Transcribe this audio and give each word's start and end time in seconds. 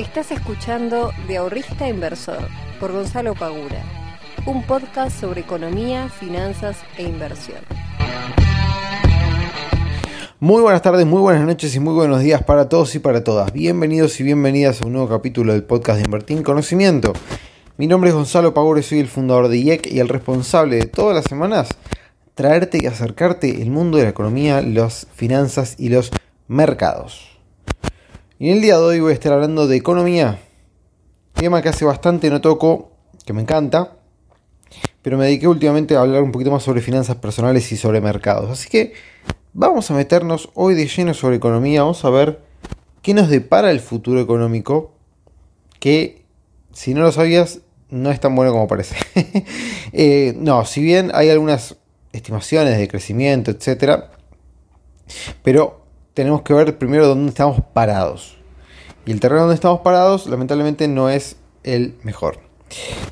Estás 0.00 0.30
escuchando 0.30 1.12
De 1.28 1.36
Ahorrista 1.36 1.86
Inversor 1.86 2.48
por 2.80 2.90
Gonzalo 2.90 3.34
Pagura, 3.34 3.84
un 4.46 4.62
podcast 4.62 5.20
sobre 5.20 5.42
economía, 5.42 6.08
finanzas 6.08 6.78
e 6.96 7.02
inversión. 7.02 7.58
Muy 10.38 10.62
buenas 10.62 10.80
tardes, 10.80 11.04
muy 11.04 11.20
buenas 11.20 11.44
noches 11.44 11.76
y 11.76 11.80
muy 11.80 11.92
buenos 11.92 12.20
días 12.20 12.42
para 12.42 12.70
todos 12.70 12.94
y 12.94 12.98
para 12.98 13.22
todas. 13.22 13.52
Bienvenidos 13.52 14.18
y 14.20 14.22
bienvenidas 14.22 14.80
a 14.80 14.86
un 14.86 14.94
nuevo 14.94 15.06
capítulo 15.06 15.52
del 15.52 15.64
podcast 15.64 15.98
de 15.98 16.06
Invertir 16.06 16.38
en 16.38 16.44
Conocimiento. 16.44 17.12
Mi 17.76 17.86
nombre 17.86 18.08
es 18.08 18.16
Gonzalo 18.16 18.54
Pagura 18.54 18.80
y 18.80 18.84
soy 18.84 19.00
el 19.00 19.08
fundador 19.08 19.48
de 19.48 19.58
IEC 19.58 19.86
y 19.92 20.00
el 20.00 20.08
responsable 20.08 20.76
de 20.76 20.86
todas 20.86 21.14
las 21.14 21.26
semanas 21.26 21.68
traerte 22.34 22.78
y 22.80 22.86
acercarte 22.86 23.60
el 23.60 23.70
mundo 23.70 23.98
de 23.98 24.04
la 24.04 24.10
economía, 24.10 24.62
las 24.62 25.08
finanzas 25.12 25.74
y 25.76 25.90
los 25.90 26.10
mercados. 26.48 27.39
Y 28.40 28.48
en 28.48 28.56
el 28.56 28.62
día 28.62 28.78
de 28.78 28.84
hoy 28.84 29.00
voy 29.00 29.10
a 29.10 29.12
estar 29.12 29.34
hablando 29.34 29.68
de 29.68 29.76
economía, 29.76 30.40
tema 31.34 31.60
que 31.60 31.68
hace 31.68 31.84
bastante 31.84 32.30
no 32.30 32.40
toco, 32.40 32.90
que 33.26 33.34
me 33.34 33.42
encanta, 33.42 33.98
pero 35.02 35.18
me 35.18 35.26
dediqué 35.26 35.46
últimamente 35.46 35.94
a 35.94 36.00
hablar 36.00 36.22
un 36.22 36.32
poquito 36.32 36.50
más 36.50 36.62
sobre 36.62 36.80
finanzas 36.80 37.16
personales 37.16 37.70
y 37.70 37.76
sobre 37.76 38.00
mercados. 38.00 38.50
Así 38.50 38.70
que 38.70 38.94
vamos 39.52 39.90
a 39.90 39.94
meternos 39.94 40.48
hoy 40.54 40.74
de 40.74 40.86
lleno 40.86 41.12
sobre 41.12 41.36
economía, 41.36 41.82
vamos 41.82 42.02
a 42.06 42.08
ver 42.08 42.40
qué 43.02 43.12
nos 43.12 43.28
depara 43.28 43.70
el 43.70 43.80
futuro 43.80 44.22
económico, 44.22 44.94
que 45.78 46.24
si 46.72 46.94
no 46.94 47.02
lo 47.02 47.12
sabías 47.12 47.60
no 47.90 48.10
es 48.10 48.20
tan 48.20 48.34
bueno 48.34 48.52
como 48.52 48.66
parece. 48.66 48.96
Eh, 49.92 50.34
no, 50.38 50.64
si 50.64 50.82
bien 50.82 51.10
hay 51.12 51.28
algunas 51.28 51.76
estimaciones 52.12 52.78
de 52.78 52.88
crecimiento, 52.88 53.50
etcétera, 53.50 54.12
pero 55.42 55.79
tenemos 56.20 56.42
que 56.42 56.52
ver 56.52 56.76
primero 56.76 57.06
dónde 57.06 57.30
estamos 57.30 57.62
parados. 57.72 58.36
Y 59.06 59.10
el 59.12 59.20
terreno 59.20 59.40
donde 59.40 59.54
estamos 59.54 59.80
parados, 59.80 60.26
lamentablemente, 60.26 60.86
no 60.86 61.08
es 61.08 61.36
el 61.62 61.94
mejor. 62.02 62.40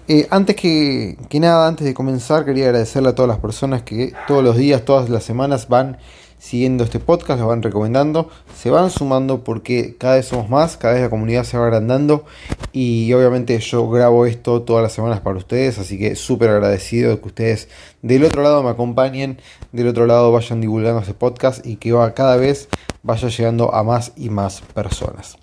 Eh, 0.08 0.26
antes 0.28 0.54
que, 0.56 1.16
que, 1.30 1.40
nada, 1.40 1.66
antes 1.66 1.86
de 1.86 1.94
comenzar, 1.94 2.44
quería 2.44 2.66
agradecerle 2.66 3.08
a 3.08 3.14
todas 3.14 3.30
las 3.30 3.38
personas 3.38 3.80
que 3.80 4.12
todos 4.26 4.44
los 4.44 4.58
días, 4.58 4.84
todas 4.84 5.08
las 5.08 5.24
semanas 5.24 5.70
van 5.70 5.96
siguiendo 6.38 6.84
este 6.84 7.00
podcast, 7.00 7.40
lo 7.40 7.48
van 7.48 7.62
recomendando, 7.62 8.30
se 8.56 8.70
van 8.70 8.90
sumando 8.90 9.42
porque 9.42 9.96
cada 9.98 10.16
vez 10.16 10.26
somos 10.26 10.48
más, 10.48 10.76
cada 10.76 10.94
vez 10.94 11.02
la 11.02 11.10
comunidad 11.10 11.44
se 11.44 11.58
va 11.58 11.64
agrandando 11.64 12.24
y 12.72 13.12
obviamente 13.12 13.58
yo 13.58 13.88
grabo 13.90 14.24
esto 14.24 14.62
todas 14.62 14.82
las 14.82 14.92
semanas 14.92 15.20
para 15.20 15.36
ustedes, 15.36 15.78
así 15.78 15.98
que 15.98 16.14
súper 16.14 16.50
agradecido 16.50 17.10
de 17.10 17.20
que 17.20 17.26
ustedes 17.26 17.68
del 18.02 18.24
otro 18.24 18.42
lado 18.42 18.62
me 18.62 18.70
acompañen, 18.70 19.40
del 19.72 19.88
otro 19.88 20.06
lado 20.06 20.30
vayan 20.30 20.60
divulgando 20.60 21.00
este 21.00 21.14
podcast 21.14 21.66
y 21.66 21.76
que 21.76 21.92
va, 21.92 22.14
cada 22.14 22.36
vez 22.36 22.68
vaya 23.02 23.28
llegando 23.28 23.74
a 23.74 23.82
más 23.82 24.12
y 24.16 24.30
más 24.30 24.60
personas. 24.60 25.36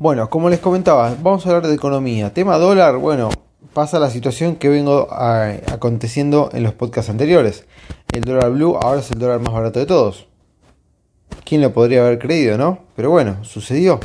Bueno, 0.00 0.30
como 0.30 0.48
les 0.48 0.60
comentaba, 0.60 1.14
vamos 1.22 1.44
a 1.44 1.50
hablar 1.50 1.66
de 1.66 1.74
economía. 1.74 2.32
Tema 2.32 2.56
dólar, 2.56 2.96
bueno, 2.96 3.28
pasa 3.74 3.98
la 3.98 4.10
situación 4.10 4.56
que 4.56 4.68
vengo 4.68 5.08
aconteciendo 5.12 6.50
en 6.52 6.62
los 6.62 6.72
podcasts 6.74 7.10
anteriores. 7.10 7.66
El 8.12 8.22
dólar 8.22 8.50
blue 8.50 8.76
ahora 8.80 9.00
es 9.00 9.10
el 9.10 9.18
dólar 9.18 9.40
más 9.40 9.52
barato 9.52 9.78
de 9.78 9.86
todos. 9.86 10.26
¿Quién 11.44 11.60
lo 11.60 11.72
podría 11.72 12.00
haber 12.00 12.18
creído, 12.18 12.56
no? 12.56 12.78
Pero 12.96 13.10
bueno, 13.10 13.44
sucedió. 13.44 14.00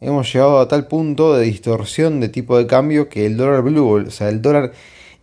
Hemos 0.00 0.32
llegado 0.32 0.58
a 0.58 0.66
tal 0.66 0.88
punto 0.88 1.34
de 1.34 1.44
distorsión 1.44 2.18
de 2.20 2.28
tipo 2.28 2.58
de 2.58 2.66
cambio 2.66 3.08
que 3.08 3.26
el 3.26 3.36
dólar 3.36 3.62
blue, 3.62 4.06
o 4.06 4.10
sea, 4.10 4.28
el 4.28 4.42
dólar 4.42 4.72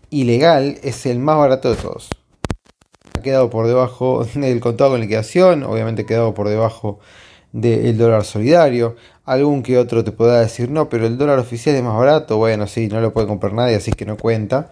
ilegal, 0.09 0.77
es 0.83 1.05
el 1.05 1.19
más 1.19 1.37
barato 1.37 1.69
de 1.69 1.75
todos. 1.75 2.09
Quedado 3.21 3.49
por 3.49 3.67
debajo 3.67 4.25
del 4.35 4.59
contado 4.59 4.91
con 4.91 5.01
liquidación, 5.01 5.63
obviamente 5.63 6.05
quedado 6.05 6.33
por 6.33 6.49
debajo 6.49 6.99
del 7.51 7.97
dólar 7.97 8.25
solidario. 8.25 8.95
Algún 9.25 9.63
que 9.63 9.77
otro 9.77 10.03
te 10.03 10.11
pueda 10.11 10.39
decir, 10.39 10.69
no, 10.69 10.89
pero 10.89 11.05
el 11.05 11.17
dólar 11.17 11.39
oficial 11.39 11.75
es 11.75 11.83
más 11.83 11.97
barato. 11.97 12.37
Bueno, 12.37 12.67
sí, 12.67 12.87
no 12.87 13.01
lo 13.01 13.13
puede 13.13 13.27
comprar 13.27 13.53
nadie, 13.53 13.75
así 13.75 13.91
que 13.91 14.05
no 14.05 14.17
cuenta. 14.17 14.69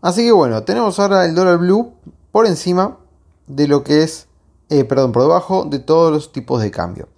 Así 0.00 0.24
que 0.24 0.32
bueno, 0.32 0.62
tenemos 0.62 0.98
ahora 0.98 1.24
el 1.24 1.34
dólar 1.34 1.58
blue 1.58 1.92
por 2.30 2.46
encima 2.46 2.98
de 3.46 3.66
lo 3.66 3.82
que 3.82 4.02
es, 4.02 4.28
eh, 4.68 4.84
perdón, 4.84 5.12
por 5.12 5.22
debajo 5.22 5.64
de 5.64 5.78
todos 5.78 6.12
los 6.12 6.32
tipos 6.32 6.62
de 6.62 6.70
cambio. 6.70 7.08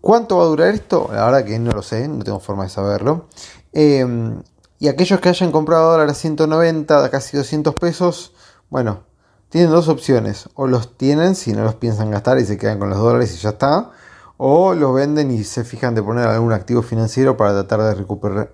¿Cuánto 0.00 0.38
va 0.38 0.44
a 0.44 0.46
durar 0.46 0.74
esto? 0.74 1.10
La 1.12 1.24
verdad 1.26 1.44
que 1.44 1.58
no 1.58 1.72
lo 1.72 1.82
sé, 1.82 2.08
no 2.08 2.24
tengo 2.24 2.40
forma 2.40 2.64
de 2.64 2.70
saberlo. 2.70 3.26
Em, 3.72 4.42
y 4.78 4.88
aquellos 4.88 5.20
que 5.20 5.28
hayan 5.28 5.52
comprado 5.52 5.90
dólares 5.90 6.12
a 6.12 6.20
190, 6.20 7.04
a 7.04 7.10
casi 7.10 7.36
200 7.36 7.74
pesos, 7.74 8.32
bueno, 8.70 9.02
tienen 9.48 9.70
dos 9.70 9.88
opciones. 9.88 10.48
O 10.54 10.66
los 10.66 10.96
tienen 10.96 11.34
si 11.34 11.52
no 11.52 11.64
los 11.64 11.74
piensan 11.74 12.10
gastar 12.10 12.38
y 12.38 12.44
se 12.44 12.58
quedan 12.58 12.78
con 12.78 12.90
los 12.90 12.98
dólares 12.98 13.34
y 13.34 13.38
ya 13.38 13.50
está. 13.50 13.90
O 14.36 14.74
los 14.74 14.94
venden 14.94 15.30
y 15.30 15.42
se 15.42 15.64
fijan 15.64 15.94
de 15.94 16.02
poner 16.02 16.28
algún 16.28 16.52
activo 16.52 16.82
financiero 16.82 17.36
para 17.36 17.52
tratar 17.52 17.96
de 17.96 18.06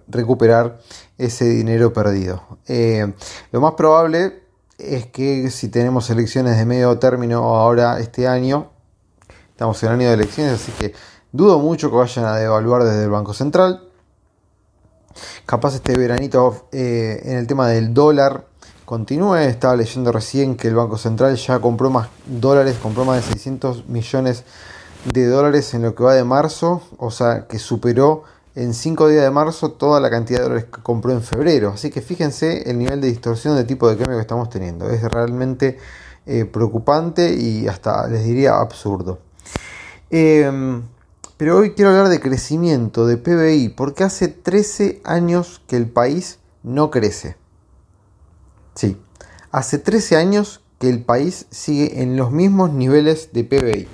recuperar, 0.08 0.78
ese 1.18 1.44
dinero 1.44 1.92
perdido. 1.92 2.58
Eh, 2.66 3.12
lo 3.52 3.60
más 3.60 3.74
probable 3.74 4.44
es 4.78 5.06
que 5.06 5.50
si 5.50 5.68
tenemos 5.68 6.08
elecciones 6.08 6.56
de 6.56 6.64
medio 6.64 6.98
término 6.98 7.54
ahora 7.54 8.00
este 8.00 8.26
año, 8.26 8.70
estamos 9.50 9.82
en 9.82 9.90
año 9.90 10.08
de 10.08 10.14
elecciones, 10.14 10.54
así 10.54 10.72
que 10.72 10.94
dudo 11.32 11.58
mucho 11.58 11.90
que 11.90 11.96
vayan 11.96 12.24
a 12.24 12.36
devaluar 12.36 12.82
desde 12.84 13.04
el 13.04 13.10
Banco 13.10 13.34
Central. 13.34 13.88
Capaz 15.46 15.74
este 15.74 15.96
veranito 15.96 16.68
eh, 16.72 17.20
en 17.24 17.36
el 17.36 17.46
tema 17.46 17.68
del 17.68 17.92
dólar 17.92 18.46
continúe. 18.94 19.38
Estaba 19.38 19.74
leyendo 19.74 20.12
recién 20.12 20.54
que 20.54 20.68
el 20.68 20.76
Banco 20.76 20.96
Central 20.96 21.34
ya 21.34 21.58
compró 21.58 21.90
más 21.90 22.08
dólares, 22.26 22.76
compró 22.80 23.04
más 23.04 23.16
de 23.16 23.32
600 23.32 23.88
millones 23.88 24.44
de 25.12 25.26
dólares 25.26 25.74
en 25.74 25.82
lo 25.82 25.96
que 25.96 26.04
va 26.04 26.14
de 26.14 26.22
marzo, 26.22 26.80
o 26.98 27.10
sea 27.10 27.48
que 27.48 27.58
superó 27.58 28.22
en 28.54 28.72
5 28.72 29.08
días 29.08 29.24
de 29.24 29.32
marzo 29.32 29.72
toda 29.72 29.98
la 29.98 30.10
cantidad 30.10 30.38
de 30.38 30.44
dólares 30.44 30.66
que 30.72 30.80
compró 30.80 31.10
en 31.10 31.22
febrero. 31.22 31.72
Así 31.74 31.90
que 31.90 32.02
fíjense 32.02 32.70
el 32.70 32.78
nivel 32.78 33.00
de 33.00 33.08
distorsión 33.08 33.56
de 33.56 33.64
tipo 33.64 33.90
de 33.90 33.96
cambio 33.96 34.14
que 34.16 34.20
estamos 34.20 34.48
teniendo. 34.48 34.88
Es 34.88 35.02
realmente 35.02 35.76
eh, 36.26 36.44
preocupante 36.44 37.34
y 37.34 37.66
hasta 37.66 38.06
les 38.06 38.22
diría 38.22 38.60
absurdo. 38.60 39.18
Em, 40.08 40.82
pero 41.36 41.58
hoy 41.58 41.72
quiero 41.72 41.90
hablar 41.90 42.10
de 42.10 42.20
crecimiento, 42.20 43.08
de 43.08 43.16
PBI, 43.16 43.70
porque 43.70 44.04
hace 44.04 44.28
13 44.28 45.00
años 45.02 45.60
que 45.66 45.76
el 45.76 45.88
país 45.88 46.38
no 46.62 46.92
crece. 46.92 47.42
Sí, 48.74 49.00
hace 49.52 49.78
13 49.78 50.16
años 50.16 50.62
que 50.78 50.88
el 50.88 51.04
país 51.04 51.46
sigue 51.50 52.02
en 52.02 52.16
los 52.16 52.32
mismos 52.32 52.72
niveles 52.72 53.32
de 53.32 53.44
PBI. 53.44 53.88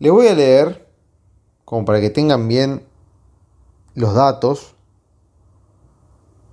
Le 0.00 0.10
voy 0.10 0.26
a 0.26 0.34
leer, 0.34 0.88
como 1.64 1.84
para 1.84 2.00
que 2.00 2.10
tengan 2.10 2.48
bien 2.48 2.84
los 3.94 4.14
datos 4.14 4.74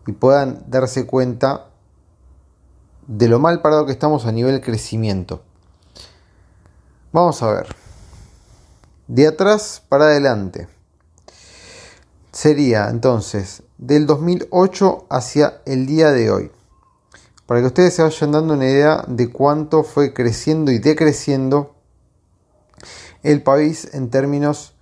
y 0.06 0.12
puedan 0.12 0.64
darse 0.68 1.06
cuenta 1.06 1.68
de 3.08 3.28
lo 3.28 3.40
mal 3.40 3.62
parado 3.62 3.86
que 3.86 3.92
estamos 3.92 4.26
a 4.26 4.32
nivel 4.32 4.62
crecimiento. 4.62 5.42
Vamos 7.12 7.42
a 7.44 7.52
ver. 7.52 7.76
De 9.08 9.28
atrás 9.28 9.84
para 9.90 10.06
adelante. 10.06 10.70
Sería 12.32 12.88
entonces 12.90 13.64
del 13.78 14.06
2008 14.06 15.08
hacia 15.10 15.62
el 15.66 15.86
día 15.88 16.12
de 16.12 16.32
hoy. 16.32 16.52
Para 17.52 17.60
que 17.60 17.68
ustedes 17.68 17.96
se 17.96 18.02
vayan 18.02 18.32
dando 18.32 18.54
una 18.54 18.66
idea 18.66 19.04
de 19.10 19.30
cuánto 19.30 19.84
fue 19.84 20.14
creciendo 20.14 20.72
y 20.72 20.80
decreciendo 20.80 21.76
el 23.24 23.44
país 23.44 23.90
en 23.92 24.10
términos 24.10 24.74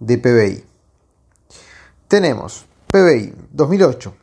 de 0.00 0.16
PBI. 0.16 0.64
Tenemos 2.08 2.64
PBI 2.86 3.34
2008, 3.50 4.14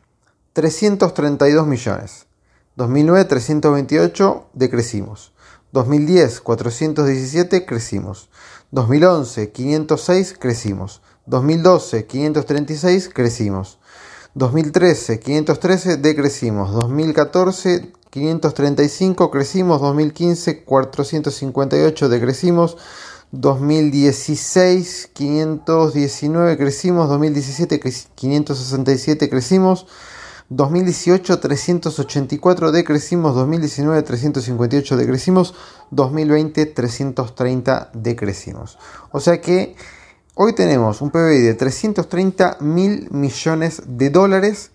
332 0.52 1.64
millones. 1.64 2.26
2009, 2.74 3.24
328, 3.24 4.46
decrecimos. 4.52 5.32
2010, 5.70 6.40
417, 6.40 7.64
crecimos. 7.64 8.30
2011, 8.72 9.52
506, 9.52 10.36
crecimos. 10.40 11.02
2012, 11.26 12.06
536, 12.06 13.10
crecimos. 13.14 13.78
2013, 14.34 15.20
513, 15.20 15.96
decrecimos. 15.98 16.72
2014, 16.72 17.92
535, 18.10 19.30
crecimos. 19.30 19.80
2015, 19.80 20.64
458, 20.64 22.08
decrecimos. 22.08 22.76
2016 23.32 25.08
519 25.14 26.58
crecimos, 26.58 27.08
2017 27.08 27.80
567 28.14 29.30
crecimos, 29.30 29.86
2018 30.50 31.40
384 31.40 32.72
decrecimos, 32.72 33.34
2019 33.34 34.02
358 34.02 34.96
decrecimos, 34.98 35.54
2020 35.90 36.66
330 36.66 37.90
decrecimos. 37.94 38.78
O 39.12 39.20
sea 39.20 39.40
que 39.40 39.76
hoy 40.34 40.54
tenemos 40.54 41.02
un 41.02 41.10
PBI 41.10 41.40
de 41.40 41.54
330 41.54 42.58
mil 42.60 43.08
millones 43.10 43.82
de 43.86 44.10
dólares 44.10 44.70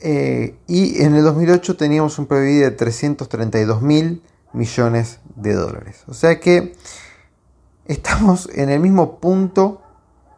eh, 0.00 0.56
y 0.66 1.02
en 1.02 1.14
el 1.14 1.22
2008 1.22 1.76
teníamos 1.76 2.18
un 2.18 2.26
PBI 2.26 2.56
de 2.56 2.70
332 2.70 3.82
mil 3.82 4.22
millones 4.52 5.20
de 5.34 5.54
dólares. 5.54 6.02
O 6.06 6.14
sea 6.14 6.40
que 6.40 6.74
estamos 7.84 8.48
en 8.54 8.70
el 8.70 8.80
mismo 8.80 9.18
punto 9.20 9.82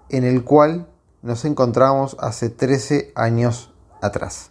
en 0.08 0.24
el 0.24 0.44
cual 0.44 0.88
nos 1.22 1.44
encontramos 1.44 2.16
hace 2.20 2.50
13 2.50 3.12
años 3.14 3.72
atrás. 4.00 4.50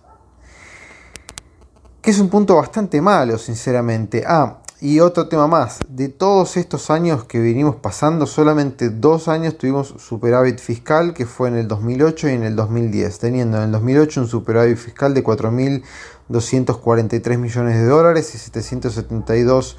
Que 2.01 2.11
es 2.11 2.19
un 2.19 2.29
punto 2.29 2.55
bastante 2.55 3.01
malo, 3.01 3.37
sinceramente. 3.37 4.23
Ah, 4.25 4.59
y 4.79 4.99
otro 4.99 5.27
tema 5.27 5.47
más, 5.47 5.79
de 5.89 6.07
todos 6.07 6.55
estos 6.55 6.91
años 6.91 7.23
que 7.23 7.39
venimos 7.39 7.77
pasando, 7.77 8.27
solamente 8.27 8.91
dos 8.91 9.27
años 9.27 9.57
tuvimos 9.57 9.95
superávit 9.97 10.59
fiscal, 10.59 11.15
que 11.15 11.25
fue 11.25 11.47
en 11.47 11.55
el 11.55 11.67
2008 11.67 12.29
y 12.29 12.33
en 12.33 12.43
el 12.43 12.55
2010, 12.55 13.17
teniendo 13.17 13.57
en 13.57 13.63
el 13.63 13.71
2008 13.71 14.21
un 14.21 14.27
superávit 14.27 14.77
fiscal 14.77 15.15
de 15.15 15.23
4.243 15.23 17.37
millones 17.39 17.75
de 17.75 17.85
dólares 17.85 18.35
y 18.35 18.37
772 18.37 19.77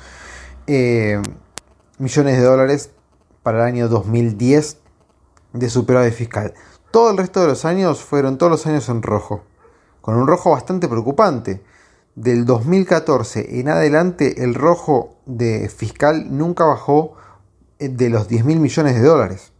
eh, 0.66 1.22
millones 1.98 2.36
de 2.36 2.42
dólares 2.42 2.90
para 3.44 3.58
el 3.58 3.64
año 3.66 3.88
2010 3.88 4.78
de 5.52 5.70
superávit 5.70 6.14
fiscal. 6.14 6.54
Todo 6.90 7.12
el 7.12 7.18
resto 7.18 7.40
de 7.40 7.46
los 7.46 7.64
años 7.64 8.02
fueron 8.02 8.36
todos 8.36 8.50
los 8.50 8.66
años 8.66 8.88
en 8.88 9.02
rojo, 9.02 9.44
con 10.00 10.16
un 10.16 10.26
rojo 10.26 10.50
bastante 10.50 10.88
preocupante 10.88 11.62
del 12.22 12.44
2014 12.44 13.60
en 13.60 13.68
adelante 13.68 14.42
el 14.42 14.54
rojo 14.54 15.14
de 15.26 15.68
fiscal 15.68 16.36
nunca 16.36 16.64
bajó 16.64 17.14
eh, 17.78 17.88
de 17.88 18.10
los 18.10 18.26
10 18.28 18.44
mil 18.44 18.58
millones 18.58 18.96
de 18.96 19.02
dólares. 19.02 19.52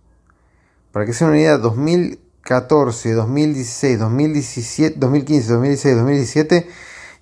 Para 0.91 1.07
que 1.07 1.13
sea 1.13 1.29
una 1.29 1.39
idea, 1.39 1.59
2014, 1.59 3.13
2016, 3.13 3.99
2017, 4.01 4.99
2015, 4.99 5.53
2016, 5.53 5.97
2017 5.97 6.69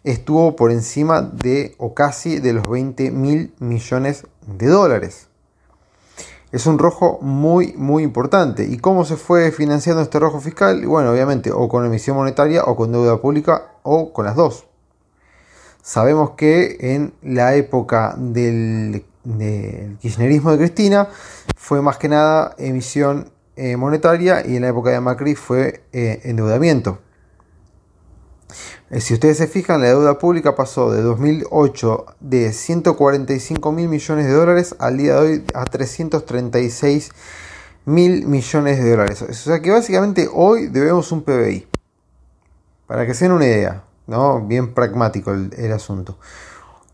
estuvo 0.05 0.57
por 0.57 0.71
encima 0.71 1.21
de 1.21 1.75
o 1.79 1.93
casi 1.93 2.39
de 2.39 2.53
los 2.55 2.69
20 2.69 3.11
mil 3.11 3.53
millones 3.59 4.27
de 4.47 4.69
dólares. 4.69 5.27
Es 6.53 6.67
un 6.67 6.79
rojo 6.79 7.19
muy, 7.21 7.75
muy 7.77 8.05
importante. 8.05 8.65
¿Y 8.65 8.79
cómo 8.79 9.05
se 9.05 9.17
fue 9.17 9.51
financiando 9.51 10.01
este 10.01 10.21
rojo 10.21 10.41
fiscal? 10.41 10.87
Bueno, 10.87 11.11
obviamente, 11.11 11.51
o 11.51 11.69
con 11.69 11.85
emisión 11.85 12.17
monetaria, 12.17 12.63
o 12.65 12.77
con 12.77 12.93
deuda 12.93 13.21
pública, 13.21 13.73
o 13.83 14.13
con 14.13 14.25
las 14.25 14.37
dos. 14.37 14.66
Sabemos 15.87 16.31
que 16.31 16.79
en 16.81 17.15
la 17.23 17.55
época 17.55 18.17
del, 18.19 19.05
kirchnerismo 20.01 20.51
de 20.51 20.59
Cristina 20.59 21.09
fue 21.57 21.81
más 21.81 21.97
que 21.97 22.09
nada 22.09 22.57
emisión 22.59 23.31
eh, 23.55 23.77
monetaria 23.77 24.45
y 24.45 24.57
en 24.57 24.63
la 24.63 24.71
época 24.71 24.91
de 24.91 24.99
Macri 24.99 25.37
fue 25.37 25.85
eh, 25.93 26.23
endeudamiento. 26.25 26.99
Eh, 28.91 29.01
si 29.01 29.15
ustedes 29.15 29.37
se 29.37 29.47
fijan, 29.47 29.81
la 29.81 29.87
deuda 29.87 30.19
pública 30.19 30.57
pasó 30.57 30.91
de 30.91 31.03
2008 31.03 32.07
de 32.19 32.53
145 32.53 33.71
mil 33.71 33.89
millones 33.89 34.27
de 34.27 34.33
dólares 34.33 34.75
al 34.81 34.97
día 34.97 35.15
de 35.15 35.19
hoy 35.21 35.45
a 35.55 35.67
336 35.67 37.13
mil 37.85 38.27
millones 38.27 38.83
de 38.83 38.91
dólares. 38.91 39.23
O 39.23 39.33
sea 39.33 39.63
que 39.63 39.71
básicamente 39.71 40.29
hoy 40.33 40.67
debemos 40.67 41.13
un 41.13 41.23
PBI. 41.23 41.69
Para 42.89 43.07
que 43.07 43.15
se 43.15 43.27
den 43.27 43.35
una 43.35 43.47
idea. 43.47 43.86
¿No? 44.07 44.41
Bien 44.41 44.75
pragmático 44.75 45.33
el, 45.33 45.73
asunto. 45.73 46.19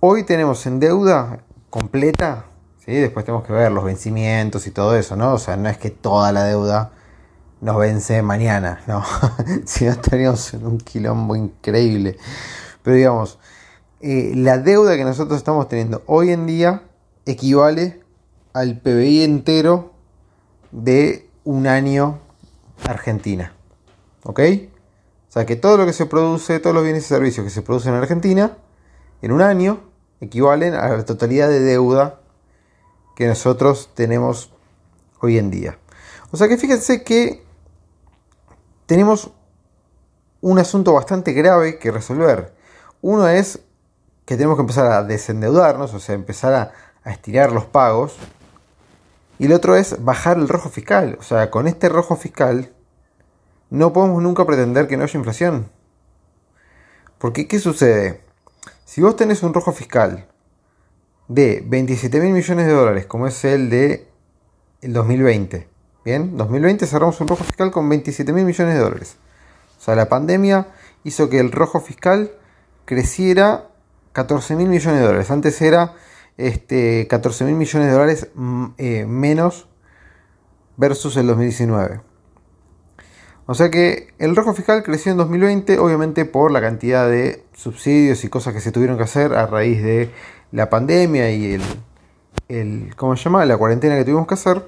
Hoy 0.00 0.24
tenemos 0.24 0.66
en 0.66 0.80
deuda 0.80 1.40
completa, 1.70 2.46
¿sí? 2.84 2.92
Después 2.92 3.24
tenemos 3.24 3.46
que 3.46 3.52
ver 3.52 3.70
los 3.72 3.84
vencimientos 3.84 4.66
y 4.66 4.70
todo 4.70 4.96
eso, 4.96 5.16
¿no? 5.16 5.34
O 5.34 5.38
sea, 5.38 5.56
no 5.56 5.68
es 5.68 5.78
que 5.78 5.90
toda 5.90 6.32
la 6.32 6.44
deuda 6.44 6.92
nos 7.60 7.78
vence 7.78 8.22
mañana, 8.22 8.80
¿no? 8.86 9.04
si 9.64 9.84
no 9.84 9.92
estaríamos 9.92 10.52
en 10.54 10.66
un 10.66 10.78
quilombo 10.78 11.36
increíble. 11.36 12.16
Pero 12.82 12.96
digamos, 12.96 13.38
eh, 14.00 14.32
la 14.34 14.58
deuda 14.58 14.96
que 14.96 15.04
nosotros 15.04 15.38
estamos 15.38 15.68
teniendo 15.68 16.02
hoy 16.06 16.30
en 16.30 16.46
día 16.46 16.82
equivale 17.24 18.02
al 18.52 18.80
PBI 18.80 19.22
entero 19.22 19.92
de 20.72 21.28
un 21.44 21.66
año 21.66 22.18
Argentina. 22.84 23.52
¿Ok? 24.24 24.40
O 25.32 25.34
sea 25.34 25.46
que 25.46 25.56
todo 25.56 25.78
lo 25.78 25.86
que 25.86 25.94
se 25.94 26.04
produce, 26.04 26.60
todos 26.60 26.74
los 26.74 26.84
bienes 26.84 27.06
y 27.06 27.08
servicios 27.08 27.42
que 27.42 27.48
se 27.48 27.62
producen 27.62 27.94
en 27.94 28.00
Argentina, 28.00 28.58
en 29.22 29.32
un 29.32 29.40
año, 29.40 29.80
equivalen 30.20 30.74
a 30.74 30.90
la 30.90 31.06
totalidad 31.06 31.48
de 31.48 31.60
deuda 31.60 32.20
que 33.16 33.26
nosotros 33.26 33.88
tenemos 33.94 34.52
hoy 35.20 35.38
en 35.38 35.50
día. 35.50 35.78
O 36.32 36.36
sea 36.36 36.48
que 36.48 36.58
fíjense 36.58 37.02
que 37.02 37.42
tenemos 38.84 39.30
un 40.42 40.58
asunto 40.58 40.92
bastante 40.92 41.32
grave 41.32 41.78
que 41.78 41.90
resolver. 41.90 42.52
Uno 43.00 43.26
es 43.26 43.60
que 44.26 44.36
tenemos 44.36 44.58
que 44.58 44.62
empezar 44.64 44.92
a 44.92 45.02
desendeudarnos, 45.02 45.94
o 45.94 45.98
sea, 45.98 46.14
empezar 46.14 46.52
a, 46.52 46.72
a 47.04 47.10
estirar 47.10 47.52
los 47.52 47.64
pagos. 47.64 48.16
Y 49.38 49.46
el 49.46 49.54
otro 49.54 49.76
es 49.76 50.04
bajar 50.04 50.36
el 50.36 50.50
rojo 50.50 50.68
fiscal. 50.68 51.16
O 51.18 51.22
sea, 51.22 51.50
con 51.50 51.68
este 51.68 51.88
rojo 51.88 52.16
fiscal 52.16 52.70
no 53.72 53.94
podemos 53.94 54.22
nunca 54.22 54.44
pretender 54.44 54.86
que 54.86 54.98
no 54.98 55.04
haya 55.04 55.18
inflación. 55.18 55.70
Porque, 57.16 57.48
¿qué 57.48 57.58
sucede? 57.58 58.20
Si 58.84 59.00
vos 59.00 59.16
tenés 59.16 59.42
un 59.42 59.54
rojo 59.54 59.72
fiscal 59.72 60.28
de 61.26 61.64
27 61.66 62.20
mil 62.20 62.32
millones 62.32 62.66
de 62.66 62.72
dólares, 62.72 63.06
como 63.06 63.26
es 63.26 63.42
el 63.46 63.70
de 63.70 64.06
el 64.82 64.92
2020, 64.92 65.68
¿bien? 66.04 66.36
2020 66.36 66.86
cerramos 66.86 67.18
un 67.22 67.28
rojo 67.28 67.44
fiscal 67.44 67.70
con 67.70 67.88
27 67.88 68.34
mil 68.34 68.44
millones 68.44 68.74
de 68.74 68.80
dólares. 68.80 69.16
O 69.80 69.82
sea, 69.82 69.96
la 69.96 70.10
pandemia 70.10 70.66
hizo 71.02 71.30
que 71.30 71.40
el 71.40 71.50
rojo 71.50 71.80
fiscal 71.80 72.30
creciera 72.84 73.70
14 74.12 74.54
mil 74.54 74.68
millones 74.68 75.00
de 75.00 75.06
dólares. 75.06 75.30
Antes 75.30 75.62
era 75.62 75.94
este, 76.36 77.06
14 77.08 77.46
mil 77.46 77.54
millones 77.54 77.88
de 77.88 77.94
dólares 77.94 78.28
mm, 78.34 78.66
eh, 78.76 79.06
menos 79.06 79.66
versus 80.76 81.16
el 81.16 81.26
2019. 81.26 82.11
O 83.46 83.54
sea 83.54 83.70
que 83.70 84.08
el 84.18 84.36
rojo 84.36 84.54
fiscal 84.54 84.82
creció 84.82 85.12
en 85.12 85.18
2020, 85.18 85.78
obviamente 85.78 86.24
por 86.24 86.52
la 86.52 86.60
cantidad 86.60 87.08
de 87.08 87.42
subsidios 87.54 88.24
y 88.24 88.28
cosas 88.28 88.54
que 88.54 88.60
se 88.60 88.70
tuvieron 88.70 88.96
que 88.96 89.02
hacer 89.02 89.34
a 89.34 89.46
raíz 89.46 89.82
de 89.82 90.10
la 90.52 90.70
pandemia 90.70 91.30
y 91.30 91.54
el, 91.54 91.62
el 92.48 92.94
¿cómo 92.96 93.16
se 93.16 93.24
llama? 93.24 93.44
La 93.44 93.56
cuarentena 93.56 93.96
que 93.96 94.04
tuvimos 94.04 94.26
que 94.26 94.34
hacer. 94.34 94.62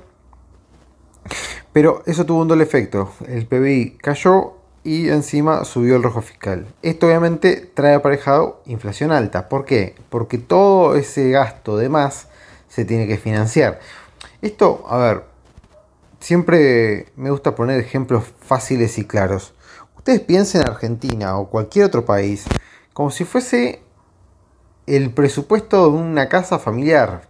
Pero 1.72 2.02
eso 2.06 2.24
tuvo 2.26 2.42
un 2.42 2.48
doble 2.48 2.64
efecto. 2.64 3.12
El 3.26 3.46
PBI 3.46 3.98
cayó 4.00 4.54
y 4.84 5.08
encima 5.08 5.64
subió 5.64 5.96
el 5.96 6.02
rojo 6.02 6.20
fiscal. 6.20 6.66
Esto 6.82 7.06
obviamente 7.06 7.70
trae 7.74 7.94
aparejado 7.94 8.60
inflación 8.66 9.12
alta. 9.12 9.48
¿Por 9.48 9.64
qué? 9.64 9.94
Porque 10.10 10.38
todo 10.38 10.94
ese 10.94 11.30
gasto 11.30 11.76
de 11.76 11.88
más 11.88 12.28
se 12.68 12.84
tiene 12.84 13.06
que 13.06 13.16
financiar. 13.16 13.80
Esto, 14.42 14.84
a 14.88 14.98
ver, 14.98 15.33
Siempre 16.24 17.12
me 17.16 17.28
gusta 17.28 17.54
poner 17.54 17.78
ejemplos 17.78 18.24
fáciles 18.40 18.96
y 18.96 19.04
claros. 19.04 19.52
Ustedes 19.94 20.20
piensen 20.20 20.62
en 20.62 20.68
Argentina 20.68 21.36
o 21.36 21.50
cualquier 21.50 21.84
otro 21.84 22.06
país 22.06 22.46
como 22.94 23.10
si 23.10 23.26
fuese 23.26 23.82
el 24.86 25.12
presupuesto 25.12 25.82
de 25.82 25.98
una 25.98 26.30
casa 26.30 26.58
familiar. 26.58 27.28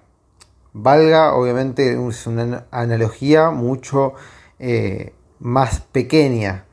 Valga, 0.72 1.34
obviamente, 1.34 1.98
es 2.08 2.26
una 2.28 2.66
analogía 2.70 3.50
mucho 3.50 4.14
eh, 4.60 5.12
más 5.40 5.80
pequeña. 5.80 6.64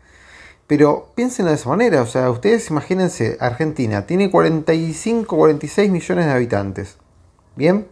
Pero 0.68 1.12
piensen 1.16 1.48
de 1.48 1.54
esa 1.54 1.70
manera, 1.70 2.04
o 2.04 2.06
sea, 2.06 2.30
ustedes 2.30 2.70
imagínense, 2.70 3.36
Argentina 3.40 4.06
tiene 4.06 4.30
45, 4.30 5.36
46 5.36 5.90
millones 5.90 6.28
de 6.28 6.32
habitantes. 6.34 6.98
¿Bien? 7.56 7.88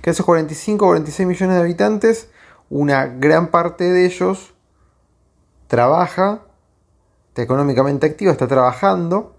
Que 0.00 0.08
esos 0.08 0.24
45, 0.24 0.86
46 0.86 1.28
millones 1.28 1.56
de 1.56 1.60
habitantes 1.60 2.28
una 2.74 3.06
gran 3.06 3.52
parte 3.52 3.84
de 3.84 4.04
ellos 4.04 4.52
trabaja, 5.68 6.40
está 7.28 7.42
económicamente 7.42 8.04
activa, 8.04 8.32
está 8.32 8.48
trabajando, 8.48 9.36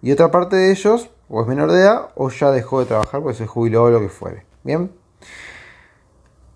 y 0.00 0.12
otra 0.12 0.30
parte 0.30 0.56
de 0.56 0.70
ellos 0.70 1.10
o 1.28 1.42
es 1.42 1.46
menor 1.46 1.70
de 1.70 1.82
edad 1.82 2.08
o 2.14 2.30
ya 2.30 2.50
dejó 2.50 2.80
de 2.80 2.86
trabajar 2.86 3.20
porque 3.20 3.36
se 3.36 3.46
jubiló 3.46 3.84
o 3.84 3.90
lo 3.90 4.00
que 4.00 4.08
fuere. 4.08 4.46
Bien. 4.64 4.90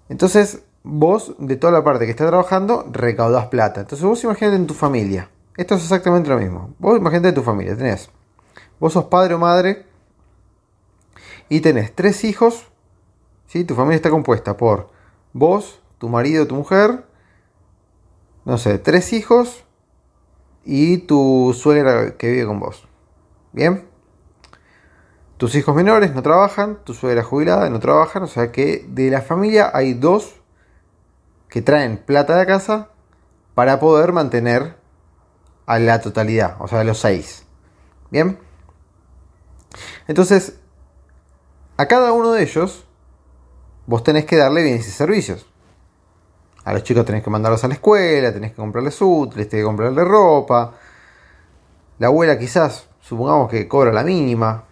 Entonces, 0.08 0.62
vos 0.82 1.34
de 1.38 1.56
toda 1.56 1.74
la 1.74 1.84
parte 1.84 2.06
que 2.06 2.12
está 2.12 2.26
trabajando 2.26 2.88
recaudás 2.90 3.48
plata. 3.48 3.82
Entonces, 3.82 4.06
vos 4.06 4.24
imagínate 4.24 4.56
en 4.56 4.66
tu 4.66 4.72
familia. 4.72 5.28
Esto 5.58 5.74
es 5.74 5.82
exactamente 5.82 6.30
lo 6.30 6.38
mismo. 6.38 6.74
Vos 6.78 6.96
imagínate 6.96 7.28
en 7.28 7.34
tu 7.34 7.42
familia. 7.42 7.76
Tenés, 7.76 8.08
vos 8.80 8.94
sos 8.94 9.04
padre 9.04 9.34
o 9.34 9.38
madre 9.38 9.84
y 11.50 11.60
tenés 11.60 11.94
tres 11.94 12.24
hijos. 12.24 12.68
¿sí? 13.46 13.64
Tu 13.64 13.74
familia 13.74 13.96
está 13.96 14.08
compuesta 14.08 14.56
por 14.56 14.90
vos, 15.34 15.81
tu 16.02 16.08
marido, 16.08 16.48
tu 16.48 16.56
mujer, 16.56 17.04
no 18.44 18.58
sé, 18.58 18.80
tres 18.80 19.12
hijos 19.12 19.62
y 20.64 20.98
tu 20.98 21.56
suegra 21.56 22.16
que 22.16 22.28
vive 22.28 22.44
con 22.44 22.58
vos. 22.58 22.88
¿Bien? 23.52 23.86
Tus 25.36 25.54
hijos 25.54 25.76
menores 25.76 26.12
no 26.12 26.20
trabajan, 26.20 26.80
tu 26.82 26.92
suegra 26.92 27.22
jubilada 27.22 27.70
no 27.70 27.78
trabajan, 27.78 28.24
o 28.24 28.26
sea 28.26 28.50
que 28.50 28.84
de 28.88 29.12
la 29.12 29.22
familia 29.22 29.70
hay 29.72 29.94
dos 29.94 30.34
que 31.48 31.62
traen 31.62 31.98
plata 31.98 32.36
de 32.36 32.46
casa 32.46 32.88
para 33.54 33.78
poder 33.78 34.12
mantener 34.12 34.74
a 35.66 35.78
la 35.78 36.00
totalidad, 36.00 36.56
o 36.58 36.66
sea, 36.66 36.80
a 36.80 36.84
los 36.84 36.98
seis. 36.98 37.46
¿Bien? 38.10 38.40
Entonces, 40.08 40.58
a 41.76 41.86
cada 41.86 42.10
uno 42.10 42.32
de 42.32 42.42
ellos 42.42 42.88
vos 43.86 44.02
tenés 44.02 44.24
que 44.24 44.34
darle 44.34 44.64
bienes 44.64 44.88
y 44.88 44.90
servicios. 44.90 45.46
A 46.64 46.72
los 46.72 46.82
chicos 46.84 47.04
tenés 47.04 47.22
que 47.22 47.30
mandarlos 47.30 47.62
a 47.64 47.68
la 47.68 47.74
escuela, 47.74 48.32
tenés 48.32 48.52
que 48.52 48.56
comprarles 48.56 49.00
útiles, 49.00 49.48
tenés 49.48 49.62
que 49.62 49.66
comprarles 49.66 50.06
ropa. 50.06 50.74
La 51.98 52.06
abuela 52.06 52.38
quizás, 52.38 52.88
supongamos 53.00 53.50
que 53.50 53.66
cobra 53.66 53.92
la 53.92 54.04
mínima. 54.04 54.64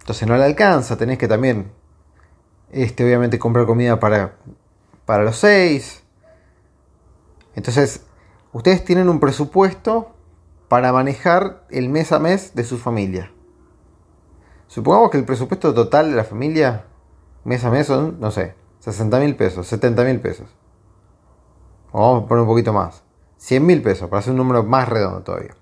Entonces 0.00 0.28
no 0.28 0.36
le 0.36 0.44
alcanza, 0.44 0.96
tenés 0.96 1.18
que 1.18 1.26
también, 1.26 1.72
este, 2.70 3.04
obviamente, 3.04 3.38
comprar 3.38 3.66
comida 3.66 3.98
para, 3.98 4.36
para 5.04 5.24
los 5.24 5.36
seis. 5.36 6.04
Entonces, 7.56 8.02
ustedes 8.52 8.84
tienen 8.84 9.08
un 9.08 9.18
presupuesto 9.18 10.14
para 10.68 10.92
manejar 10.92 11.64
el 11.70 11.88
mes 11.88 12.12
a 12.12 12.20
mes 12.20 12.54
de 12.54 12.64
su 12.64 12.78
familia. 12.78 13.32
Supongamos 14.68 15.10
que 15.10 15.18
el 15.18 15.24
presupuesto 15.24 15.74
total 15.74 16.10
de 16.10 16.16
la 16.16 16.24
familia 16.24 16.84
mes 17.44 17.64
a 17.64 17.70
mes 17.70 17.86
son, 17.86 18.20
no 18.20 18.30
sé, 18.30 18.54
60 18.80 19.18
mil 19.20 19.36
pesos, 19.36 19.66
70 19.66 20.04
mil 20.04 20.20
pesos. 20.20 20.48
Vamos 21.96 22.24
a 22.24 22.26
poner 22.26 22.42
un 22.42 22.48
poquito 22.48 22.74
más. 22.74 23.02
100 23.38 23.64
mil 23.64 23.80
pesos, 23.80 24.10
para 24.10 24.20
hacer 24.20 24.32
un 24.32 24.36
número 24.36 24.62
más 24.62 24.86
redondo 24.86 25.22
todavía. 25.22 25.54